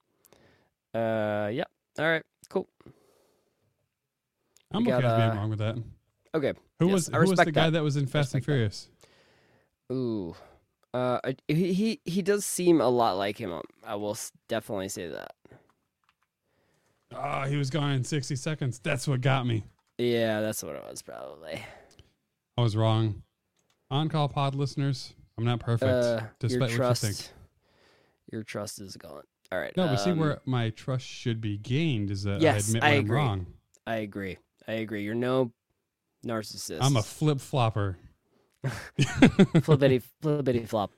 Uh, 0.94 1.48
yeah. 1.50 1.64
All 1.98 2.04
right. 2.04 2.22
Cool. 2.50 2.68
I'm 4.70 4.84
We 4.84 4.92
okay 4.92 5.00
got, 5.00 5.08
with 5.08 5.16
being 5.16 5.30
uh, 5.30 5.34
wrong 5.36 5.48
with 5.48 5.58
that. 5.60 5.76
Okay. 6.34 6.52
Who 6.78 6.88
yes, 6.88 6.92
was 6.92 7.08
I 7.08 7.16
who 7.16 7.30
was 7.30 7.38
the 7.38 7.50
guy 7.50 7.70
that. 7.70 7.82
was 7.82 7.96
in 7.96 8.06
Fast 8.06 8.34
and 8.34 8.46
respect 8.46 8.46
that. 8.46 8.52
Furious? 8.52 8.88
Ooh. 9.90 10.36
Uh, 10.92 11.18
he 11.48 11.72
he 11.72 12.00
he 12.04 12.20
does 12.20 12.44
seem 12.44 12.82
a 12.82 12.88
lot 12.90 13.16
like 13.16 13.38
him. 13.38 13.58
I 13.86 13.94
will 13.94 14.18
definitely 14.48 14.90
say 14.90 15.08
that. 15.08 15.32
Ah, 17.14 17.46
he 17.46 17.56
was 17.56 17.70
gone 17.70 17.92
in 17.92 18.04
60 18.04 18.36
seconds. 18.36 18.80
That's 18.80 19.08
what 19.08 19.22
got 19.22 19.46
me. 19.46 19.64
Yeah, 19.96 20.42
that's 20.42 20.62
what 20.62 20.76
it 20.76 20.84
was 20.90 21.00
probably. 21.00 21.62
I 22.58 22.60
was 22.60 22.76
wrong. 22.76 23.22
On 23.90 24.10
call 24.10 24.28
pod 24.28 24.54
listeners, 24.54 25.14
I'm 25.38 25.44
not 25.46 25.58
perfect, 25.58 25.90
Uh, 25.90 26.20
despite 26.38 26.78
what 26.78 26.88
you 26.88 26.94
think. 26.94 27.30
Your 28.30 28.42
trust 28.42 28.80
is 28.80 28.96
gone. 28.96 29.22
All 29.50 29.58
right. 29.58 29.74
No, 29.76 29.86
but 29.86 29.96
see 29.96 30.10
um, 30.10 30.18
where 30.18 30.40
my 30.44 30.70
trust 30.70 31.06
should 31.06 31.40
be 31.40 31.56
gained 31.56 32.10
is 32.10 32.24
that 32.24 32.40
Yes, 32.40 32.54
I 32.54 32.58
admit 32.68 32.82
I 32.82 32.88
when 32.90 32.98
I'm 32.98 33.04
agree. 33.04 33.16
wrong. 33.16 33.46
I 33.86 33.94
agree. 33.96 34.38
I 34.66 34.72
agree. 34.72 35.02
You're 35.02 35.14
no 35.14 35.52
narcissist. 36.26 36.78
I'm 36.82 36.96
a 36.96 37.02
flip 37.02 37.40
flopper. 37.40 37.96
flippity 39.62 40.02
flippity 40.20 40.66
flop. 40.66 40.90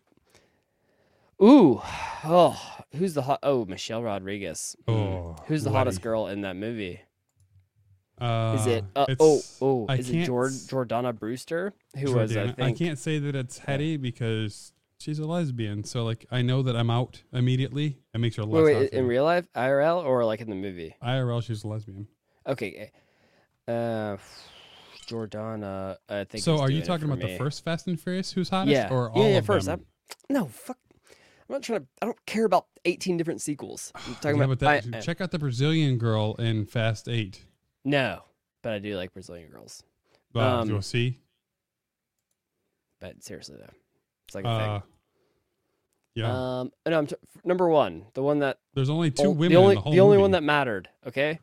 Ooh, 1.43 1.81
oh, 2.25 2.61
who's 2.95 3.15
the 3.15 3.23
hot? 3.23 3.39
Oh, 3.43 3.65
Michelle 3.65 4.03
Rodriguez. 4.03 4.77
Oh, 4.89 5.37
who's 5.47 5.65
the 5.65 5.71
hottest 5.71 6.03
girl 6.03 6.27
in 6.27 6.43
that 6.43 6.57
movie? 6.57 7.01
Uh, 8.21 8.57
Is 8.61 8.67
it? 8.67 8.85
Uh, 8.95 9.07
oh, 9.19 9.41
oh, 9.63 9.87
I 9.89 9.95
is 9.95 10.11
it 10.11 10.25
Jord, 10.27 10.53
Jordana 10.53 11.19
Brewster? 11.19 11.73
Who 11.97 12.13
was 12.13 12.37
I 12.37 12.49
Jordana. 12.49 12.57
think? 12.57 12.79
can't 12.79 12.99
say 12.99 13.19
that 13.19 13.35
it's 13.35 13.59
Letty 13.67 13.97
because 13.97 14.73
she's 15.01 15.19
a 15.19 15.27
lesbian. 15.27 15.83
So 15.85 16.05
like 16.05 16.27
I 16.31 16.43
know 16.43 16.63
that 16.63 16.77
I'm 16.77 16.91
out 16.91 17.23
immediately. 17.33 17.99
It 18.15 18.19
makes 18.19 18.37
her 18.37 18.45
less 18.45 18.65
Wait, 18.65 18.77
wait, 18.77 18.91
in 18.91 19.07
real 19.09 19.25
life, 19.25 19.47
IRL, 19.57 20.05
or 20.05 20.25
like 20.25 20.41
in 20.41 20.49
the 20.51 20.55
movie? 20.57 20.95
IRL, 21.03 21.43
she's 21.43 21.65
a 21.65 21.69
lesbian. 21.69 22.07
Okay, 22.47 22.91
eh. 23.69 23.73
uh, 23.73 24.17
Jordana. 25.07 25.97
I 26.09 26.25
think. 26.25 26.45
So 26.45 26.59
are 26.59 26.71
you 26.71 26.83
talking 26.83 27.07
about 27.07 27.19
me. 27.19 27.33
the 27.33 27.39
first 27.39 27.65
Fast 27.65 27.87
and 27.87 28.01
Furious? 28.01 28.33
Who's 28.33 28.49
hottest? 28.49 28.73
Yeah, 28.73 28.89
or 28.91 29.11
all 29.11 29.23
yeah, 29.25 29.31
yeah. 29.31 29.39
of 29.39 29.47
First, 29.47 29.67
them? 29.67 29.85
I'm, 30.31 30.35
no, 30.35 30.47
fuck. 30.47 30.79
I'm 31.49 31.55
not 31.55 31.63
trying 31.63 31.81
to. 31.81 31.87
I 32.03 32.07
don't 32.07 32.27
care 32.27 32.45
about 32.45 32.67
18 32.85 33.17
different 33.17 33.43
sequels. 33.43 33.93
I'm 33.95 34.15
talking 34.21 34.39
Yeah, 34.39 34.45
about. 34.45 34.59
that, 34.61 34.87
I- 34.93 34.99
I- 34.99 35.01
check 35.01 35.21
out 35.21 35.31
the 35.33 35.39
Brazilian 35.39 35.99
girl 35.99 36.35
in 36.39 36.65
Fast 36.67 37.09
Eight. 37.09 37.45
no, 37.85 38.23
but 38.63 38.73
I 38.73 38.79
do 38.79 38.97
like 38.97 39.13
Brazilian 39.13 39.51
girls. 39.51 39.83
Uh, 40.35 40.61
Um, 40.61 40.69
you'll 40.69 40.83
see. 40.83 41.19
But 43.01 43.23
seriously 43.25 43.57
though, 43.59 43.73
it's 44.31 44.35
like 44.37 44.45
a 44.45 44.49
Uh, 44.49 44.79
thing. 44.81 44.89
yeah, 46.15 46.61
Um, 46.61 46.73
no, 46.87 46.99
I'm 46.99 47.07
t- 47.09 47.17
number 47.45 47.69
one, 47.69 48.07
the 48.15 48.23
one 48.23 48.39
that 48.41 48.59
there's 48.75 48.91
only 48.91 49.11
two 49.11 49.25
oh, 49.25 49.31
women 49.31 49.49
the 49.51 49.57
only 49.57 49.71
in 49.73 49.75
the 49.77 49.81
whole 49.83 49.93
the 49.93 50.01
only 50.01 50.17
movie. 50.17 50.23
one 50.23 50.31
that 50.33 50.43
mattered. 50.45 50.89
Okay. 51.07 51.41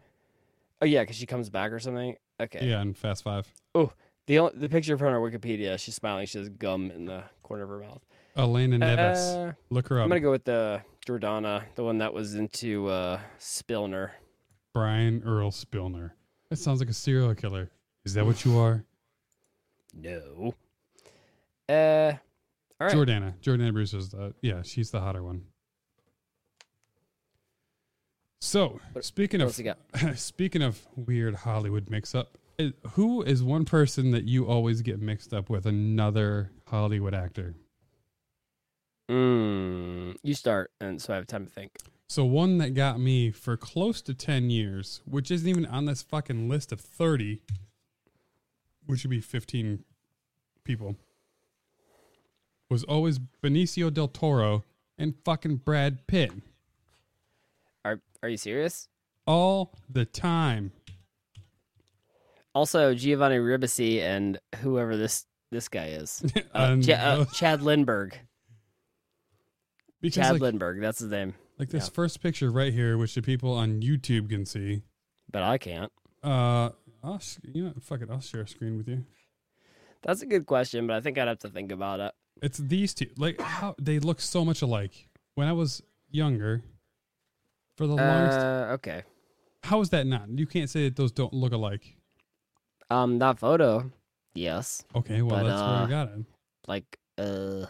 Oh 0.81 0.85
yeah, 0.85 1.01
because 1.01 1.15
she 1.17 1.25
comes 1.25 1.49
back 1.49 1.71
or 1.71 1.79
something. 1.79 2.15
Okay. 2.39 2.65
Yeah, 2.67 2.81
in 2.81 2.93
Fast 2.93 3.23
Five. 3.23 3.51
Oh, 3.75 3.91
The 4.27 4.39
only, 4.39 4.57
the 4.57 4.69
picture 4.69 4.93
of 4.93 4.99
her 5.01 5.07
Wikipedia, 5.19 5.77
she's 5.79 5.95
smiling. 5.95 6.25
She 6.27 6.37
has 6.37 6.49
gum 6.49 6.91
in 6.91 7.05
the 7.05 7.23
corner 7.43 7.63
of 7.63 7.69
her 7.69 7.79
mouth. 7.79 8.05
Elena 8.35 8.77
Neves. 8.77 9.49
Uh, 9.49 9.53
Look 9.69 9.87
her 9.89 9.99
up. 9.99 10.03
I'm 10.03 10.09
gonna 10.09 10.21
go 10.21 10.31
with 10.31 10.43
the 10.45 10.81
Jordana, 11.05 11.63
the 11.75 11.83
one 11.83 11.97
that 11.97 12.13
was 12.13 12.35
into 12.35 12.87
uh, 12.87 13.19
Spilner. 13.39 14.11
Brian 14.73 15.23
Earl 15.25 15.51
Spilner. 15.51 16.11
That 16.49 16.57
sounds 16.57 16.79
like 16.79 16.89
a 16.89 16.93
serial 16.93 17.33
killer. 17.35 17.69
Is 18.05 18.13
that 18.13 18.25
what 18.25 18.45
you 18.45 18.57
are? 18.57 18.85
No. 19.93 20.53
Uh, 21.67 22.13
all 22.79 22.87
right. 22.87 22.95
Jordana. 22.95 23.33
Jordana 23.41 23.73
Brewster 23.73 23.97
is 23.97 24.09
the 24.09 24.33
yeah, 24.41 24.61
she's 24.61 24.91
the 24.91 24.99
hotter 25.01 25.23
one. 25.23 25.43
So 28.39 28.79
What- 28.93 29.03
speaking 29.03 29.41
what 29.41 29.57
of 29.59 30.19
speaking 30.19 30.61
of 30.61 30.85
weird 30.95 31.35
Hollywood 31.35 31.89
mix 31.89 32.13
up, 32.13 32.37
who 32.91 33.21
is 33.23 33.43
one 33.43 33.65
person 33.65 34.11
that 34.11 34.25
you 34.25 34.45
always 34.47 34.81
get 34.81 35.01
mixed 35.01 35.33
up 35.33 35.49
with 35.49 35.65
another 35.65 36.51
Hollywood 36.67 37.13
actor? 37.13 37.55
Mm, 39.09 40.17
you 40.21 40.33
start, 40.33 40.71
and 40.81 41.01
so 41.01 41.13
I 41.13 41.15
have 41.15 41.27
time 41.27 41.45
to 41.45 41.51
think. 41.51 41.71
So 42.09 42.25
one 42.25 42.57
that 42.59 42.73
got 42.73 42.99
me 42.99 43.31
for 43.31 43.57
close 43.57 44.01
to 44.03 44.13
ten 44.13 44.49
years, 44.49 45.01
which 45.05 45.31
isn't 45.31 45.47
even 45.47 45.65
on 45.65 45.85
this 45.85 46.01
fucking 46.03 46.47
list 46.49 46.71
of 46.71 46.79
thirty, 46.81 47.41
which 48.85 49.03
would 49.03 49.09
be 49.11 49.21
fifteen 49.21 49.83
people, 50.63 50.95
was 52.77 52.83
always 52.83 53.17
Benicio 53.43 53.91
del 53.91 54.07
Toro 54.07 54.63
and 54.99 55.15
fucking 55.25 55.55
Brad 55.57 56.05
Pitt 56.05 56.31
Are 57.83 57.99
Are 58.21 58.29
you 58.29 58.37
serious? 58.37 58.87
all 59.25 59.73
the 59.89 60.05
time. 60.05 60.71
Also, 62.53 62.93
Giovanni 62.93 63.37
Ribisi 63.37 63.99
and 64.01 64.39
whoever 64.61 64.95
this 64.95 65.25
this 65.49 65.67
guy 65.69 65.87
is, 65.87 66.23
uh, 66.53 66.77
Ch- 66.77 66.89
uh, 66.89 67.25
Chad 67.33 67.61
Lindberg. 67.61 68.13
because 70.01 70.15
Chad 70.27 70.39
like, 70.39 70.53
Lindberg, 70.53 70.79
that's 70.81 70.99
his 70.99 71.09
name, 71.09 71.33
like 71.57 71.69
this 71.69 71.87
yeah. 71.87 71.93
first 71.93 72.21
picture 72.21 72.51
right 72.51 72.73
here, 72.73 72.95
which 72.97 73.15
the 73.15 73.21
people 73.23 73.53
on 73.53 73.81
YouTube 73.81 74.29
can 74.29 74.45
see. 74.45 74.83
but 75.31 75.41
I 75.41 75.57
can't. 75.57 75.91
Uh, 76.23 76.69
I'll 77.03 77.21
you 77.53 77.65
know, 77.65 77.73
fuck 77.81 78.01
it, 78.01 78.09
I'll 78.11 78.19
share 78.21 78.41
a 78.41 78.47
screen 78.47 78.77
with 78.77 78.87
you. 78.87 79.03
That's 80.03 80.21
a 80.21 80.25
good 80.27 80.45
question, 80.45 80.85
but 80.87 80.95
I 80.95 81.01
think 81.01 81.17
I'd 81.17 81.27
have 81.27 81.39
to 81.39 81.49
think 81.49 81.71
about 81.71 81.99
it. 81.99 82.13
It's 82.41 82.57
these 82.57 82.93
two. 82.93 83.07
Like 83.17 83.39
how 83.41 83.75
they 83.81 83.99
look 83.99 84.21
so 84.21 84.43
much 84.45 84.61
alike. 84.61 85.07
When 85.35 85.47
I 85.47 85.53
was 85.53 85.81
younger, 86.09 86.63
for 87.75 87.85
the 87.87 87.93
longest, 87.95 88.39
Uh, 88.39 88.71
okay. 88.73 89.03
how 89.63 89.81
is 89.81 89.89
that 89.89 90.07
not? 90.07 90.29
You 90.29 90.47
can't 90.47 90.69
say 90.69 90.85
that 90.85 90.95
those 90.95 91.11
don't 91.11 91.33
look 91.33 91.53
alike. 91.53 91.95
Um, 92.89 93.19
that 93.19 93.37
photo, 93.39 93.91
yes. 94.33 94.83
Okay, 94.95 95.21
well 95.21 95.41
But, 95.41 95.47
that's 95.47 95.61
where 95.61 95.69
uh, 95.69 95.85
I 95.85 95.89
got 95.89 96.07
it. 96.09 96.25
Like, 96.67 96.99
uh, 97.17 97.65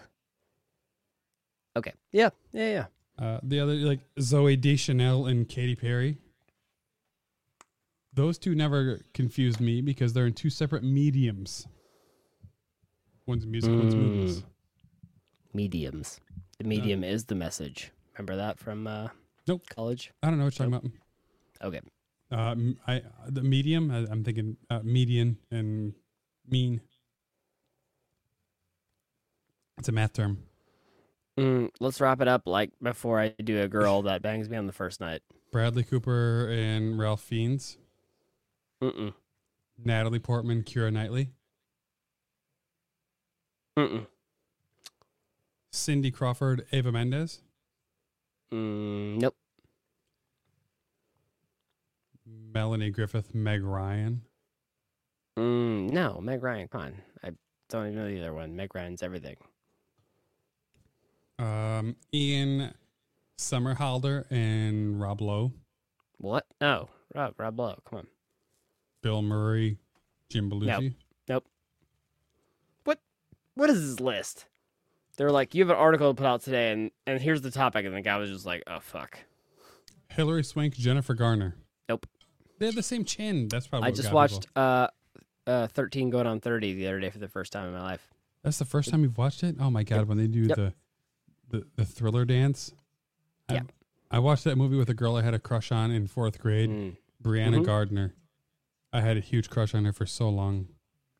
okay, 1.76 1.94
yeah, 2.12 2.30
yeah, 2.54 2.70
yeah. 2.70 2.86
Uh, 3.26 3.40
the 3.44 3.60
other 3.60 3.74
like 3.74 4.00
Zooey 4.20 4.60
Deschanel 4.62 5.26
and 5.26 5.48
Katy 5.50 5.76
Perry. 5.76 6.18
Those 8.14 8.38
two 8.38 8.56
never 8.56 9.02
confused 9.14 9.60
me 9.60 9.82
because 9.82 10.14
they're 10.14 10.26
in 10.28 10.34
two 10.34 10.50
separate 10.50 10.84
mediums. 10.84 11.68
One's 13.26 13.46
music, 13.46 13.72
one's 13.72 13.94
movies. 13.96 14.44
Mediums. 15.58 16.20
The 16.60 16.66
medium 16.66 17.04
is 17.04 17.26
the 17.26 17.34
message. 17.36 17.92
Remember 18.14 18.36
that 18.36 18.60
from 18.60 18.86
uh, 18.86 19.08
Nope. 19.48 19.64
college? 19.76 20.12
I 20.22 20.30
don't 20.30 20.38
know 20.38 20.46
what 20.46 20.58
you're 20.60 20.70
talking 20.70 20.92
about. 21.60 21.68
Okay. 21.68 21.82
Uh, 22.32 22.56
I 22.88 23.02
the 23.28 23.42
medium. 23.42 23.90
I, 23.90 24.06
I'm 24.12 24.24
thinking 24.24 24.58
uh, 24.70 24.82
median 24.84 25.38
and 25.50 25.94
mean. 26.48 26.82
It's 29.80 29.90
a 29.90 29.92
math 29.92 30.14
term. 30.14 30.44
Mm, 31.40 31.70
let's 31.80 32.00
wrap 32.02 32.22
it 32.22 32.28
up. 32.28 32.44
Like 32.46 32.72
before 32.82 33.20
I 33.20 33.30
do 33.30 33.62
a 33.62 33.68
girl 33.68 34.04
that 34.04 34.22
bangs 34.22 34.50
me 34.50 34.58
on 34.58 34.68
the 34.68 34.74
first 34.74 35.00
night. 35.02 35.22
Bradley 35.52 35.84
Cooper 35.84 36.50
and 36.52 37.00
Ralph 37.00 37.22
Fiennes. 37.22 37.78
Mm-mm. 38.84 39.14
Natalie 39.84 40.20
Portman, 40.20 40.62
Keira 40.64 40.94
Knightley. 40.94 41.30
Mm-mm. 43.78 44.06
Cindy 45.72 46.12
Crawford, 46.12 46.66
Eva 46.72 46.92
Mendes. 46.92 47.42
Mm, 48.52 49.20
nope. 49.22 49.36
Melanie 52.26 52.90
Griffith, 52.90 53.34
Meg 53.36 53.64
Ryan. 53.64 54.22
Mm, 55.38 55.92
no, 55.92 56.20
Meg 56.22 56.42
Ryan. 56.42 56.68
Come 56.68 56.82
on. 56.82 56.94
I 57.24 57.32
don't 57.70 57.88
even 57.88 57.96
know 57.96 58.10
the 58.10 58.20
other 58.22 58.34
one. 58.34 58.56
Meg 58.56 58.74
Ryan's 58.74 59.04
everything. 59.04 59.36
Um, 61.40 61.96
Ian 62.14 62.74
Somerhalder 63.38 64.26
and 64.32 65.00
Rob 65.00 65.22
Lowe. 65.22 65.54
What? 66.18 66.46
No. 66.60 66.90
Rob, 67.14 67.36
Rob 67.38 67.60
Lowe. 67.60 67.80
Come 67.86 68.00
on. 68.00 68.08
Bill 69.04 69.22
Murray, 69.22 69.78
Jim 70.30 70.50
Belushi. 70.50 70.96
Nope. 71.30 71.46
What? 72.84 73.00
What 73.54 73.70
is 73.70 73.82
this 73.82 74.00
list? 74.00 74.46
They're 75.18 75.32
like, 75.32 75.54
you 75.56 75.64
have 75.64 75.70
an 75.70 75.76
article 75.76 76.14
to 76.14 76.18
put 76.18 76.26
out 76.28 76.42
today, 76.42 76.72
and 76.72 76.92
and 77.06 77.20
here's 77.20 77.42
the 77.42 77.52
topic, 77.52 77.86
and 77.86 77.96
the 77.96 78.02
guy 78.02 78.18
was 78.18 78.30
just 78.30 78.46
like, 78.46 78.64
oh 78.68 78.80
fuck. 78.80 79.20
Hilary 80.10 80.44
Swank, 80.44 80.76
Jennifer 80.76 81.14
Garner. 81.14 81.56
Nope. 81.90 82.06
They 82.60 82.66
have 82.68 82.76
the 82.76 82.84
same 82.84 83.04
chin. 83.04 83.48
That's 83.50 83.68
probably. 83.68 83.88
I 83.88 83.90
what 83.90 83.96
just 83.96 84.08
got 84.10 84.16
watched 84.16 84.42
people. 84.48 84.64
uh, 84.64 84.88
uh, 85.48 85.68
13 85.68 86.10
going 86.10 86.28
on 86.28 86.40
30 86.40 86.74
the 86.76 86.88
other 86.88 87.00
day 87.00 87.10
for 87.10 87.20
the 87.20 87.28
first 87.28 87.52
time 87.52 87.68
in 87.68 87.74
my 87.74 87.82
life. 87.82 88.08
That's 88.44 88.58
the 88.60 88.66
first 88.66 88.90
time 88.92 89.02
you've 89.04 89.18
watched 89.18 89.44
it. 89.44 89.56
Oh 89.60 89.70
my 89.70 89.84
god! 89.84 90.08
When 90.08 90.18
they 90.18 90.28
do 90.28 90.42
Yep. 90.44 90.56
the, 90.58 90.74
the 91.50 91.68
the 91.76 91.86
thriller 91.86 92.24
dance. 92.26 92.74
I- 93.50 93.54
Yeah. 93.56 93.62
I, 94.10 94.20
watched 94.20 94.44
that 94.46 94.56
movie 94.58 94.78
with 94.78 94.90
a 94.90 94.94
girl 94.94 95.16
I 95.18 95.22
had 95.22 95.34
a 95.34 95.40
crush 95.40 95.70
on 95.72 95.92
in 95.92 96.08
fourth 96.08 96.40
grade, 96.40 96.70
Mm. 96.70 96.96
Brianna 97.22 97.60
Mhm. 97.60 97.66
Gardner. 97.66 98.14
I 98.94 99.02
had 99.02 99.18
a 99.18 99.20
huge 99.20 99.50
crush 99.50 99.74
on 99.76 99.84
her 99.86 99.92
for 99.92 100.06
so 100.06 100.30
long. 100.30 100.68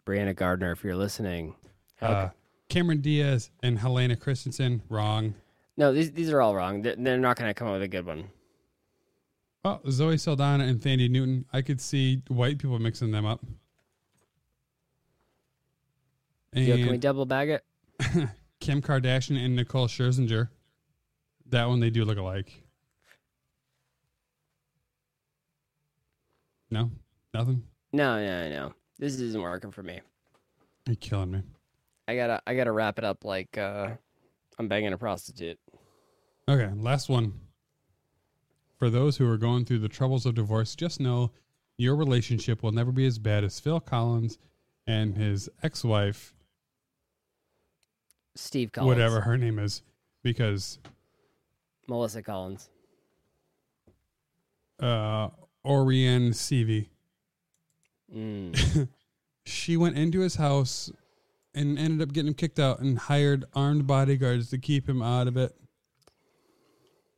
Brianna 0.06 0.34
Gardner, 0.36 0.72
if 0.72 0.84
you're 0.86 0.96
listening. 0.96 1.56
How 1.98 2.08
Uh, 2.08 2.30
Cameron 2.70 3.02
Diaz 3.02 3.50
and 3.64 3.80
Helena 3.80 4.16
Christensen, 4.16 4.82
wrong. 4.90 5.36
No, 5.78 5.94
these 5.94 6.12
these 6.12 6.32
are 6.32 6.42
all 6.42 6.56
wrong. 6.56 6.82
They're, 6.82 6.96
they're 6.98 7.18
not 7.18 7.38
going 7.38 7.50
to 7.50 7.54
come 7.54 7.68
up 7.68 7.74
with 7.74 7.84
a 7.84 7.88
good 7.88 8.06
one. 8.06 8.30
Oh, 9.64 9.80
Zoe 9.90 10.18
Saldana 10.18 10.66
and 10.66 10.80
Thandie 10.80 11.10
Newton. 11.10 11.46
I 11.52 11.62
could 11.62 11.82
see 11.82 12.22
white 12.28 12.58
people 12.58 12.80
mixing 12.80 13.12
them 13.12 13.26
up. 13.26 13.44
Yo, 16.54 16.76
can 16.78 16.90
we 16.90 16.98
double 16.98 17.26
bag 17.26 17.50
it? 17.50 17.64
Kim 18.60 18.82
Kardashian 18.82 19.38
and 19.44 19.56
Nicole 19.56 19.88
Scherzinger. 19.88 20.50
That 21.50 21.68
one 21.68 21.80
they 21.80 21.90
do 21.90 22.04
look 22.06 22.18
alike. 22.18 22.64
No, 26.70 26.92
nothing. 27.34 27.64
No, 27.94 28.20
no, 28.20 28.50
no. 28.50 28.74
This 28.98 29.20
isn't 29.20 29.42
working 29.42 29.72
for 29.72 29.84
me. 29.84 30.02
You're 30.86 30.96
killing 30.96 31.32
me. 31.32 31.44
I 32.08 32.16
gotta 32.16 32.42
I 32.48 32.56
gotta 32.56 32.72
wrap 32.72 32.98
it 32.98 33.04
up 33.04 33.26
like 33.26 33.58
uh, 33.58 33.90
I'm 34.58 34.68
banging 34.68 34.94
a 34.94 34.98
prostitute. 34.98 35.60
Okay, 36.50 36.72
last 36.78 37.10
one. 37.10 37.34
For 38.78 38.90
those 38.90 39.18
who 39.18 39.30
are 39.30 39.38
going 39.38 39.66
through 39.66 39.80
the 39.80 39.90
troubles 39.90 40.26
of 40.26 40.36
divorce, 40.36 40.76
just 40.76 41.00
know 41.00 41.32
your 41.78 41.96
relationship 41.96 42.62
will 42.64 42.72
never 42.72 42.92
be 42.92 43.06
as 43.06 43.18
bad 43.20 43.44
as 43.44 43.60
Phil 43.60 43.80
Collins 43.80 44.38
and 44.86 45.16
his 45.18 45.50
ex-wife, 45.64 46.34
Steve 48.36 48.72
Collins. 48.72 48.88
whatever 48.96 49.22
her 49.22 49.36
name 49.38 49.58
is, 49.60 49.82
because 50.24 50.78
Melissa 51.88 52.22
Collins. 52.22 52.70
uh, 54.80 55.30
Orianne 55.66 56.30
Cevey, 56.34 56.90
Mm. 58.16 58.88
she 59.46 59.76
went 59.76 59.98
into 59.98 60.22
his 60.22 60.36
house 60.36 60.90
and 61.58 61.80
ended 61.80 62.08
up 62.08 62.14
getting 62.14 62.30
him 62.30 62.34
kicked 62.36 62.60
out 62.60 62.80
and 62.80 63.00
hired 63.00 63.46
armed 63.56 63.88
bodyguards 63.88 64.52
to 64.52 64.58
keep 64.60 64.88
him 64.88 65.02
out 65.02 65.28
of 65.28 65.36
it. 65.36 65.56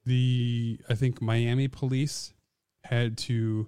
The 0.05 0.79
I 0.89 0.95
think 0.95 1.21
Miami 1.21 1.67
police 1.67 2.33
had 2.85 3.17
to 3.19 3.67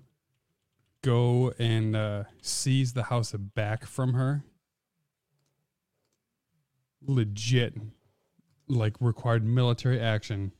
go 1.03 1.53
and 1.59 1.95
uh, 1.95 2.23
seize 2.41 2.93
the 2.93 3.03
house 3.03 3.33
back 3.33 3.85
from 3.85 4.13
her. 4.13 4.43
Legit, 7.05 7.75
like 8.67 8.95
required 8.99 9.43
military 9.43 9.99
action 9.99 10.53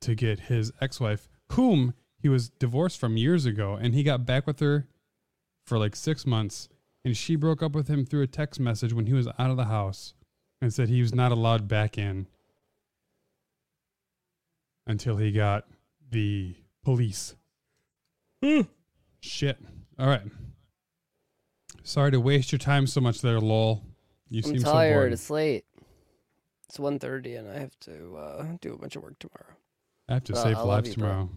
to 0.00 0.14
get 0.14 0.40
his 0.40 0.72
ex-wife, 0.80 1.28
whom 1.52 1.92
he 2.16 2.28
was 2.28 2.48
divorced 2.48 2.98
from 2.98 3.16
years 3.16 3.44
ago, 3.44 3.74
and 3.74 3.94
he 3.94 4.02
got 4.02 4.24
back 4.24 4.46
with 4.46 4.60
her 4.60 4.88
for 5.66 5.78
like 5.78 5.94
six 5.94 6.24
months, 6.24 6.68
and 7.04 7.16
she 7.16 7.36
broke 7.36 7.62
up 7.62 7.72
with 7.72 7.88
him 7.88 8.04
through 8.04 8.22
a 8.22 8.26
text 8.26 8.60
message 8.60 8.92
when 8.92 9.06
he 9.06 9.12
was 9.12 9.26
out 9.38 9.50
of 9.50 9.56
the 9.56 9.64
house 9.66 10.14
and 10.60 10.72
said 10.72 10.88
he 10.88 11.00
was 11.00 11.14
not 11.14 11.32
allowed 11.32 11.66
back 11.68 11.96
in 11.98 12.26
until 14.86 15.16
he 15.16 15.32
got 15.32 15.64
the 16.10 16.54
police. 16.84 17.34
Shit. 19.20 19.58
All 19.98 20.06
right. 20.06 20.22
Sorry 21.82 22.10
to 22.10 22.20
waste 22.20 22.52
your 22.52 22.58
time 22.58 22.86
so 22.86 23.00
much 23.00 23.20
there, 23.20 23.40
lol. 23.40 23.82
You 24.28 24.42
I'm 24.44 24.50
seem 24.50 24.60
so 24.60 24.72
tired. 24.72 24.94
bored. 24.94 25.12
it's 25.12 25.30
late. 25.30 25.64
It's 26.68 26.78
1.30 26.78 27.38
and 27.40 27.48
I 27.50 27.58
have 27.58 27.78
to 27.80 28.16
uh, 28.16 28.44
do 28.60 28.72
a 28.74 28.78
bunch 28.78 28.96
of 28.96 29.02
work 29.02 29.18
tomorrow. 29.18 29.54
I 30.08 30.14
have 30.14 30.24
to 30.24 30.32
Well, 30.34 30.42
save 30.42 30.58
lives 30.60 30.88
you, 30.90 30.94
bro. 30.96 31.08
tomorrow. 31.08 31.28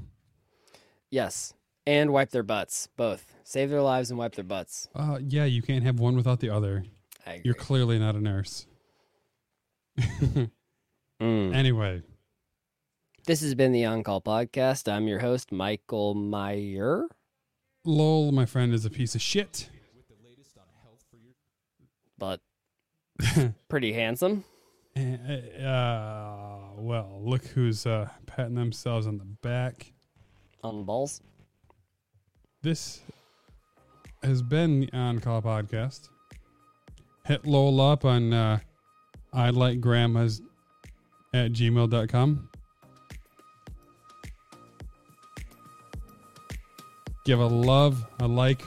Yes. 1.10 1.54
And 1.86 2.14
wipe 2.14 2.30
their 2.32 2.44
butts. 2.44 2.88
Both. 2.96 3.34
Save 3.44 3.70
their 3.70 3.82
lives 3.82 4.10
and 4.10 4.18
wipe 4.18 4.36
their 4.36 4.44
butts. 4.46 4.88
Uh, 4.96 5.20
yeah, 5.22 5.46
you 5.46 5.62
can't 5.62 5.84
have 5.84 6.00
one 6.00 6.16
without 6.16 6.40
the 6.40 6.50
other. 6.50 6.86
You're 7.44 7.54
clearly 7.56 8.00
not 8.00 8.16
a 8.16 8.22
nurse. 8.22 8.66
Mm. 11.22 11.56
Anyway, 11.56 12.02
This 13.28 13.40
has 13.42 13.56
been 13.56 13.72
the 13.72 13.86
On 13.86 14.04
Call 14.04 14.20
Podcast. 14.22 14.92
I'm 14.92 15.08
your 15.08 15.20
host, 15.20 15.54
Michael 15.54 16.16
Meyer. 16.16 17.06
lol, 17.86 18.34
my 18.34 18.46
friend 18.46 18.74
is 18.74 18.84
a 18.84 18.90
piece 18.90 19.16
of 19.16 19.22
shit. 19.22 19.70
but 22.18 22.42
pretty 23.70 23.94
handsome. 23.94 24.44
Uh, 24.98 26.60
well, 26.78 27.22
look 27.24 27.46
who's 27.46 27.86
uh, 27.86 28.10
patting 28.26 28.56
themselves 28.56 29.08
on 29.08 29.18
the 29.18 29.26
back. 29.26 29.94
On 30.64 30.78
the 30.80 30.84
balls. 30.84 31.22
This 32.64 33.02
has 34.24 34.42
been 34.42 34.80
the 34.80 34.94
On 34.94 35.20
Call 35.20 35.42
podcast. 35.42 36.08
Hit 37.26 37.46
Lowell 37.46 37.82
up 37.82 38.06
on 38.06 38.32
uh, 38.32 38.60
I 39.34 39.50
like 39.50 39.82
grandmas 39.82 40.42
at 41.34 41.52
gmail.com. 41.52 42.50
Give 47.26 47.40
a 47.42 47.46
love, 47.46 48.06
a 48.22 48.28
like, 48.28 48.62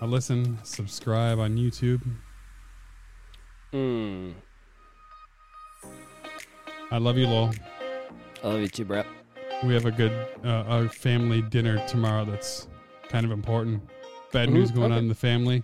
a 0.00 0.06
listen, 0.08 0.58
subscribe 0.64 1.38
on 1.38 1.56
YouTube. 1.56 2.02
Mm. 3.72 4.34
I 6.90 6.98
love 6.98 7.16
you, 7.16 7.28
Lowell. 7.28 7.54
I 8.42 8.48
love 8.48 8.60
you 8.60 8.68
too, 8.68 8.84
bro. 8.84 9.04
We 9.62 9.72
have 9.74 9.86
a 9.86 9.92
good 9.92 10.10
uh, 10.44 10.64
a 10.66 10.88
family 10.88 11.42
dinner 11.42 11.86
tomorrow 11.86 12.24
that's 12.24 12.66
kind 13.08 13.24
of 13.24 13.32
important. 13.32 13.82
Bad 14.32 14.50
news 14.50 14.70
going 14.70 14.92
on 14.92 14.98
in 14.98 15.08
the 15.08 15.14
family. 15.14 15.62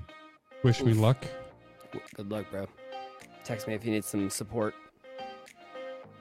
Wish 0.62 0.82
me 0.82 0.92
Oof. 0.92 0.98
luck. 0.98 1.24
Good 2.14 2.30
luck, 2.30 2.46
bro. 2.50 2.66
Text 3.44 3.66
me 3.66 3.74
if 3.74 3.84
you 3.84 3.90
need 3.90 4.04
some 4.04 4.30
support. 4.30 4.74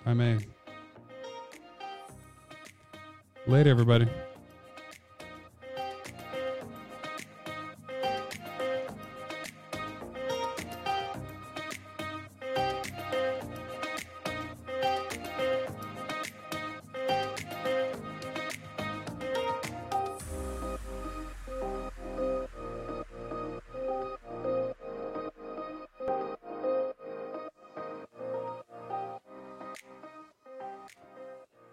I 0.06 0.14
may. 0.14 0.40
Later, 3.48 3.70
everybody. 3.70 4.08